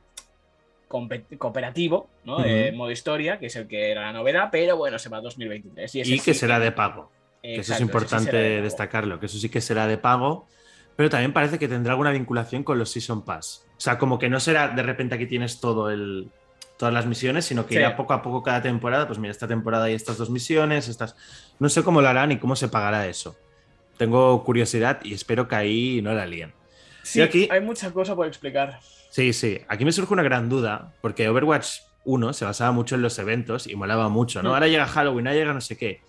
cooperativo, 1.38 2.09
¿no? 2.23 2.39
De 2.39 2.71
modo 2.71 2.91
historia, 2.91 3.39
que 3.39 3.47
es 3.47 3.55
el 3.55 3.67
que 3.67 3.91
era 3.91 4.03
la 4.03 4.13
novedad, 4.13 4.50
pero 4.51 4.77
bueno, 4.77 5.00
se 5.00 5.09
va 5.09 5.17
a 5.17 5.21
2023. 5.21 5.95
Y, 5.95 6.19
que 6.19 6.33
será 6.33 6.59
de 6.59 6.71
pago. 6.71 7.12
eso 7.41 7.73
es 7.73 7.81
importante 7.81 8.62
destacarlo, 8.62 9.19
que 9.19 9.25
eso 9.25 9.38
sí 9.38 9.50
que 9.50 9.62
será 9.62 9.88
de 9.88 9.97
pago, 9.97 10.47
pero 10.95 11.09
también 11.09 11.33
parece 11.33 11.57
que 11.59 11.67
tendrá 11.67 11.93
alguna 11.93 12.12
vinculación 12.12 12.63
con 12.63 12.77
los 12.77 12.91
Season 12.91 13.23
Pass. 13.23 13.65
O 13.77 13.81
sea, 13.81 13.97
como 13.97 14.19
que 14.19 14.29
no 14.29 14.39
será 14.39 14.69
de 14.69 14.83
repente 14.83 15.15
aquí 15.15 15.25
tienes 15.25 15.59
todo 15.59 15.89
el, 15.89 16.29
todas 16.77 16.93
las 16.93 17.05
misiones, 17.05 17.45
sino 17.45 17.65
que 17.65 17.75
irá 17.75 17.95
poco 17.95 18.13
a 18.13 18.21
poco 18.21 18.43
cada 18.43 18.62
temporada. 18.62 19.07
Pues 19.07 19.19
mira, 19.19 19.31
esta 19.31 19.47
temporada 19.47 19.85
hay 19.85 19.93
estas 19.93 20.17
dos 20.17 20.29
misiones, 20.29 20.88
estas. 20.88 21.15
No 21.59 21.69
sé 21.69 21.83
cómo 21.83 22.01
lo 22.01 22.07
harán 22.07 22.31
y 22.31 22.38
cómo 22.38 22.55
se 22.55 22.67
pagará 22.67 23.07
eso. 23.07 23.35
Tengo 23.97 24.43
curiosidad 24.43 25.00
y 25.03 25.13
espero 25.13 25.47
que 25.47 25.55
ahí 25.55 26.01
no 26.01 26.13
la 26.13 26.25
líen. 26.25 26.53
Sí, 27.03 27.21
aquí... 27.21 27.47
hay 27.51 27.62
mucha 27.62 27.91
cosa 27.91 28.15
por 28.15 28.27
explicar. 28.27 28.79
Sí, 29.13 29.32
sí. 29.32 29.62
Aquí 29.67 29.86
me 29.86 29.91
surge 29.91 30.12
una 30.12 30.24
gran 30.24 30.50
duda, 30.50 30.91
porque 31.00 31.29
Overwatch 31.29 31.82
1 32.04 32.34
se 32.34 32.45
basaba 32.45 32.71
mucho 32.71 32.95
en 32.95 33.04
los 33.04 33.19
eventos 33.19 33.67
y 33.67 33.76
molaba 33.76 34.10
mucho, 34.10 34.41
¿no? 34.41 34.49
Mm. 34.49 34.54
Ahora 34.54 34.67
llega 34.67 34.88
Halloween, 34.88 35.28
ahora 35.28 35.39
llega 35.39 35.54
no 35.54 35.62
sé 35.62 35.78
qué. 35.78 36.02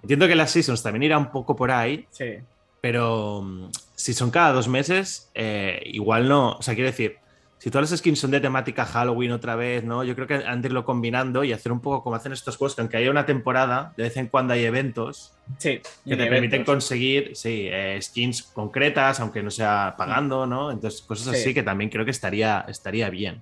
Entiendo 0.00 0.28
que 0.28 0.36
las 0.36 0.52
Seasons 0.52 0.80
también 0.80 1.02
irá 1.02 1.18
un 1.18 1.32
poco 1.32 1.56
por 1.56 1.72
ahí. 1.72 2.06
Sí. 2.10 2.36
Pero 2.80 3.42
mm, 3.42 3.70
si 3.96 4.14
son 4.14 4.30
cada 4.30 4.52
dos 4.52 4.68
meses, 4.68 5.28
eh, 5.34 5.82
igual 5.86 6.28
no. 6.28 6.52
O 6.52 6.62
sea, 6.62 6.76
quiero 6.76 6.88
decir, 6.88 7.16
si 7.62 7.70
todas 7.70 7.88
las 7.88 8.00
skins 8.00 8.18
son 8.18 8.32
de 8.32 8.40
temática 8.40 8.84
Halloween 8.84 9.30
otra 9.30 9.54
vez, 9.54 9.84
¿no? 9.84 10.02
Yo 10.02 10.16
creo 10.16 10.26
que 10.26 10.34
han 10.34 10.62
de 10.62 10.66
irlo 10.66 10.84
combinando 10.84 11.44
y 11.44 11.52
hacer 11.52 11.70
un 11.70 11.78
poco 11.78 12.02
como 12.02 12.16
hacen 12.16 12.32
estos 12.32 12.56
juegos, 12.56 12.74
que 12.74 12.80
aunque 12.80 12.96
haya 12.96 13.08
una 13.08 13.24
temporada, 13.24 13.92
de 13.96 14.02
vez 14.02 14.16
en 14.16 14.26
cuando 14.26 14.54
hay 14.54 14.64
eventos 14.64 15.32
que 15.60 15.80
te 16.04 16.26
permiten 16.26 16.64
conseguir 16.64 17.36
sí, 17.36 17.68
eh, 17.70 18.02
skins 18.02 18.42
concretas, 18.42 19.20
aunque 19.20 19.44
no 19.44 19.50
sea 19.52 19.94
pagando, 19.96 20.44
¿no? 20.44 20.72
Entonces, 20.72 21.02
cosas 21.02 21.28
así 21.28 21.54
que 21.54 21.62
también 21.62 21.88
creo 21.88 22.04
que 22.04 22.10
estaría, 22.10 22.64
estaría 22.66 23.08
bien. 23.10 23.40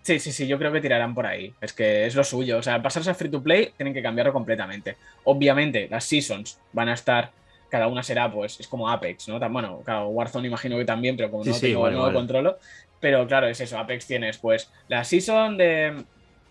Sí, 0.00 0.18
sí, 0.20 0.32
sí, 0.32 0.46
yo 0.46 0.56
creo 0.56 0.72
que 0.72 0.80
tirarán 0.80 1.14
por 1.14 1.26
ahí. 1.26 1.52
Es 1.60 1.74
que 1.74 2.06
es 2.06 2.14
lo 2.14 2.24
suyo. 2.24 2.56
O 2.56 2.62
sea, 2.62 2.80
pasarse 2.82 3.10
a 3.10 3.14
free 3.14 3.28
to 3.28 3.42
play 3.42 3.74
tienen 3.76 3.92
que 3.92 4.02
cambiarlo 4.02 4.32
completamente. 4.32 4.96
Obviamente, 5.24 5.86
las 5.90 6.04
seasons 6.04 6.58
van 6.72 6.88
a 6.88 6.94
estar 6.94 7.30
cada 7.68 7.88
una 7.88 8.02
será, 8.02 8.32
pues, 8.32 8.58
es 8.60 8.66
como 8.66 8.88
Apex, 8.88 9.28
¿no? 9.28 9.38
Bueno, 9.50 9.82
claro, 9.84 10.08
Warzone 10.08 10.48
imagino 10.48 10.78
que 10.78 10.84
también, 10.84 11.16
pero 11.16 11.30
como 11.30 11.44
no 11.44 11.58
tengo, 11.58 11.90
no 11.90 12.12
controlo. 12.12 12.58
Pero 13.00 13.26
claro, 13.26 13.46
es 13.46 13.60
eso, 13.60 13.78
Apex 13.78 14.06
tienes 14.06 14.38
pues 14.38 14.70
la 14.88 15.04
season 15.04 15.56
de 15.56 16.04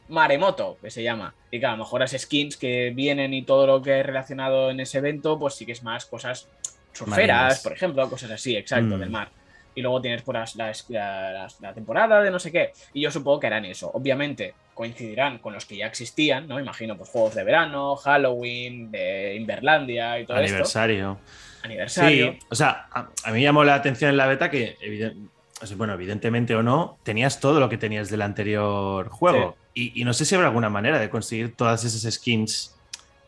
Maremoto, 0.10 0.78
que 0.82 0.90
se 0.90 1.04
llama. 1.04 1.34
Y 1.52 1.60
claro, 1.60 1.74
a 1.74 1.78
lo 1.78 1.84
mejor 1.84 2.02
las 2.02 2.12
skins 2.12 2.58
que 2.58 2.92
vienen 2.96 3.34
y 3.34 3.44
todo 3.44 3.68
lo 3.68 3.82
que 3.82 4.00
es 4.00 4.06
relacionado 4.06 4.72
en 4.72 4.80
ese 4.80 5.00
evento, 5.00 5.38
pues 5.38 5.56
sí 5.56 5.66
que 5.66 5.74
es 5.74 5.84
más 5.84 6.06
cosas 6.06 6.48
surferas, 6.94 7.62
por 7.62 7.74
ejemplo, 7.74 8.10
cosas 8.10 8.32
así, 8.32 8.56
exacto, 8.56 8.96
mm. 8.96 9.00
del 9.00 9.10
mar. 9.10 9.30
Y 9.76 9.82
luego 9.82 10.02
tienes 10.02 10.24
por 10.24 10.34
la, 10.34 10.74
la, 10.90 11.74
temporada 11.74 12.22
de 12.22 12.32
no 12.32 12.40
sé 12.40 12.52
qué. 12.52 12.72
Y 12.94 13.02
yo 13.02 13.12
supongo 13.12 13.40
que 13.40 13.48
harán 13.48 13.66
eso. 13.66 13.92
Obviamente 13.94 14.56
coincidirán 14.74 15.38
con 15.38 15.54
los 15.54 15.66
que 15.66 15.78
ya 15.78 15.86
existían, 15.86 16.48
¿no? 16.48 16.60
Imagino, 16.60 16.98
pues 16.98 17.10
juegos 17.10 17.36
de 17.36 17.44
verano, 17.44 17.96
Halloween, 17.96 18.90
de 18.90 19.36
Inverlandia 19.36 20.20
y 20.20 20.26
todo 20.26 20.38
Aniversario. 20.38 21.20
Aniversario. 21.62 22.32
Sí, 22.32 22.40
o 22.50 22.56
sea, 22.56 22.88
a, 22.92 23.10
a, 23.24 23.32
mí 23.32 23.44
llamó 23.44 23.64
la 23.64 23.76
atención 23.76 24.10
en 24.10 24.18
la 24.18 24.26
beta 24.26 24.50
que, 24.50 24.78
evidentemente 24.82 25.37
bueno, 25.76 25.94
evidentemente 25.94 26.56
o 26.56 26.64
no, 26.64 27.00
tenías 27.04 27.40
todo 27.40 27.60
lo 27.60 27.70
que 27.70 27.78
tenías 27.78 28.10
del 28.10 28.22
anterior 28.22 29.10
juego. 29.10 29.56
Y, 29.74 30.04
no 30.06 30.14
sé 30.14 30.26
si 30.26 30.34
habrá 30.34 30.48
alguna 30.48 30.70
manera 30.70 31.00
de 31.00 31.10
conseguir 31.10 31.56
todas 31.56 31.84
esas 31.84 32.12
skins 32.12 32.76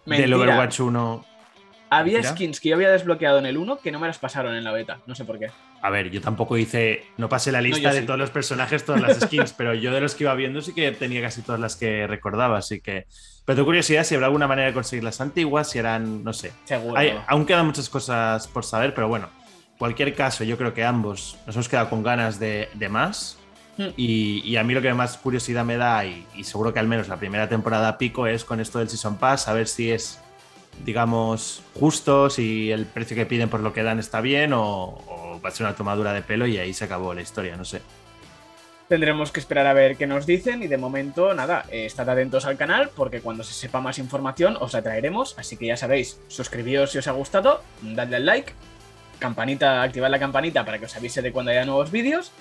del 0.06 0.34
Overwatch 0.34 0.80
1. 0.80 1.26
Había 1.92 2.24
skins 2.24 2.60
que 2.60 2.70
yo 2.70 2.76
había 2.76 2.89
desbloqueado 2.89 3.39
en 3.39 3.46
el 3.46 3.58
1 3.58 3.80
que 3.80 3.92
no 3.92 4.00
me 4.00 4.08
las 4.08 4.20
pasaron 4.20 4.56
en 4.56 4.63
la 4.63 4.72
beta, 4.72 5.00
no 5.08 5.15
sé 5.15 5.26
por 5.26 5.39
qué. 5.39 5.48
A 5.82 5.89
ver, 5.89 6.12
yo 6.12 6.22
tampoco 6.22 6.58
hice, 6.58 7.04
no 7.18 7.30
pasé 7.30 7.52
la 7.52 7.62
lista 7.62 7.92
de 7.92 8.04
todos 8.04 8.20
los 8.20 8.30
personajes, 8.30 8.86
todas 8.86 9.02
las 9.02 9.20
skins, 9.22 9.54
pero 9.54 9.74
yo 9.74 9.92
de 9.92 10.02
los 10.02 10.13
que 10.13 10.26
iba 10.26 10.34
viendo 10.36 10.62
sí 10.62 10.74
que 10.74 10.92
tenía 10.92 11.22
casi 11.22 11.42
todas 11.42 11.60
las 11.60 11.76
que 11.76 12.06
recordaba, 12.06 12.58
así 12.58 12.80
que... 12.80 13.06
Pero 13.46 13.56
tengo 13.56 13.65
curiosidad 13.65 14.04
si 14.04 14.13
habrá 14.13 14.28
alguna 14.28 14.48
manera 14.48 14.68
de 14.68 14.74
conseguir 14.74 15.04
las 15.04 15.22
antiguas, 15.22 15.70
si 15.72 15.80
eran, 15.80 16.24
no 16.24 16.34
sé. 16.34 16.52
Seguro. 16.65 17.00
aún 17.26 17.46
quedan 17.46 17.65
muchas 17.65 17.89
cosas 17.89 18.48
por 18.48 18.63
saber, 18.63 18.94
pero 18.94 19.08
bueno, 19.08 19.30
cualquier 19.80 20.13
caso, 20.13 20.44
yo 20.44 20.58
creo 20.58 20.74
que 20.74 20.84
ambos 20.84 21.38
nos 21.48 21.56
hemos 21.56 21.70
quedado 21.70 21.89
con 21.89 22.04
ganas 22.04 22.38
de, 22.38 22.70
más. 22.92 23.39
Hmm. 23.78 23.88
Y, 23.96 24.58
a 24.58 24.63
mí 24.63 24.74
lo 24.74 24.82
que 24.82 24.94
más 24.94 25.18
curiosidad 25.18 25.65
me 25.65 25.78
da, 25.78 26.06
y, 26.06 26.44
seguro 26.44 26.72
que 26.74 26.80
al 26.80 26.88
menos 26.88 27.08
la 27.08 27.18
primera 27.18 27.50
temporada 27.50 27.98
pico, 27.98 28.28
es 28.28 28.46
con 28.46 28.60
esto 28.60 28.78
del 28.78 28.89
Season 28.89 29.18
Pass, 29.18 29.48
a 29.48 29.54
ver 29.54 29.68
si 29.68 29.89
es, 29.89 30.20
digamos, 30.86 31.63
justo, 31.74 32.30
si 32.30 32.72
el 32.72 32.86
precio 32.86 33.15
que 33.15 33.26
piden 33.26 33.50
por 33.50 33.62
lo 33.62 33.74
que 33.74 33.82
dan 33.82 34.00
está 34.00 34.22
bien 34.22 34.52
o, 34.54 35.39
va 35.44 35.48
a 35.50 35.52
ser 35.52 35.65
una 35.65 35.76
tomadura 35.76 36.12
de 36.12 36.22
pelo 36.22 36.46
y 36.46 36.58
ahí 36.58 36.74
se 36.74 36.84
acabó 36.84 37.13
la 37.13 37.22
historia, 37.22 37.56
no 37.56 37.63
sé. 37.63 37.82
Tendremos 38.89 39.32
que 39.32 39.39
esperar 39.39 39.68
a 39.68 39.74
ver 39.74 39.96
qué 39.96 40.08
nos 40.08 40.26
dicen 40.26 40.63
y 40.63 40.68
de 40.68 40.78
momento, 40.78 41.34
nada, 41.36 41.63
eh, 41.70 41.86
estad 41.86 42.10
atentos 42.10 42.46
al 42.46 42.58
canal 42.58 42.89
porque 42.94 43.22
cuando 43.22 43.44
se 43.44 43.54
sepa 43.54 43.80
más 43.80 44.00
información 44.00 44.58
os 44.60 44.74
la 44.74 44.82
traeremos. 44.82 45.38
Así 45.38 45.58
que 45.58 45.68
ya 45.68 45.78
sabéis, 45.78 46.20
suscribíos 46.28 46.92
si 46.92 46.98
os 46.98 47.08
ha 47.08 47.12
gustado, 47.12 47.62
dadle 47.84 48.15
al 48.15 48.26
like 48.26 48.54
campanita, 49.20 49.84
activad 49.84 50.10
la 50.10 50.20
campanita 50.20 50.66
para 50.66 50.80
que 50.80 50.86
os 50.86 50.96
avise 50.96 51.22
de 51.22 51.32
cuando 51.32 51.52
haya 51.52 51.66
nuevos 51.66 51.92
vídeos. 51.92 52.32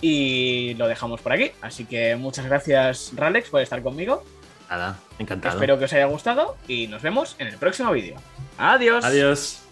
Y 0.00 0.74
lo 0.74 0.88
dejamos 0.88 1.20
por 1.20 1.32
aquí. 1.32 1.52
Así 1.60 1.84
que 1.84 2.16
muchas 2.16 2.46
gracias, 2.46 3.12
Ralex, 3.14 3.50
por 3.50 3.60
estar 3.60 3.82
conmigo. 3.82 4.24
Nada, 4.70 4.98
encantado. 5.18 5.54
Espero 5.54 5.78
que 5.78 5.84
os 5.84 5.92
haya 5.92 6.06
gustado 6.06 6.56
y 6.68 6.86
nos 6.86 7.02
vemos 7.02 7.36
en 7.38 7.48
el 7.48 7.56
próximo 7.58 7.90
vídeo. 7.92 8.16
Adiós. 8.56 9.04
Adiós. 9.04 9.69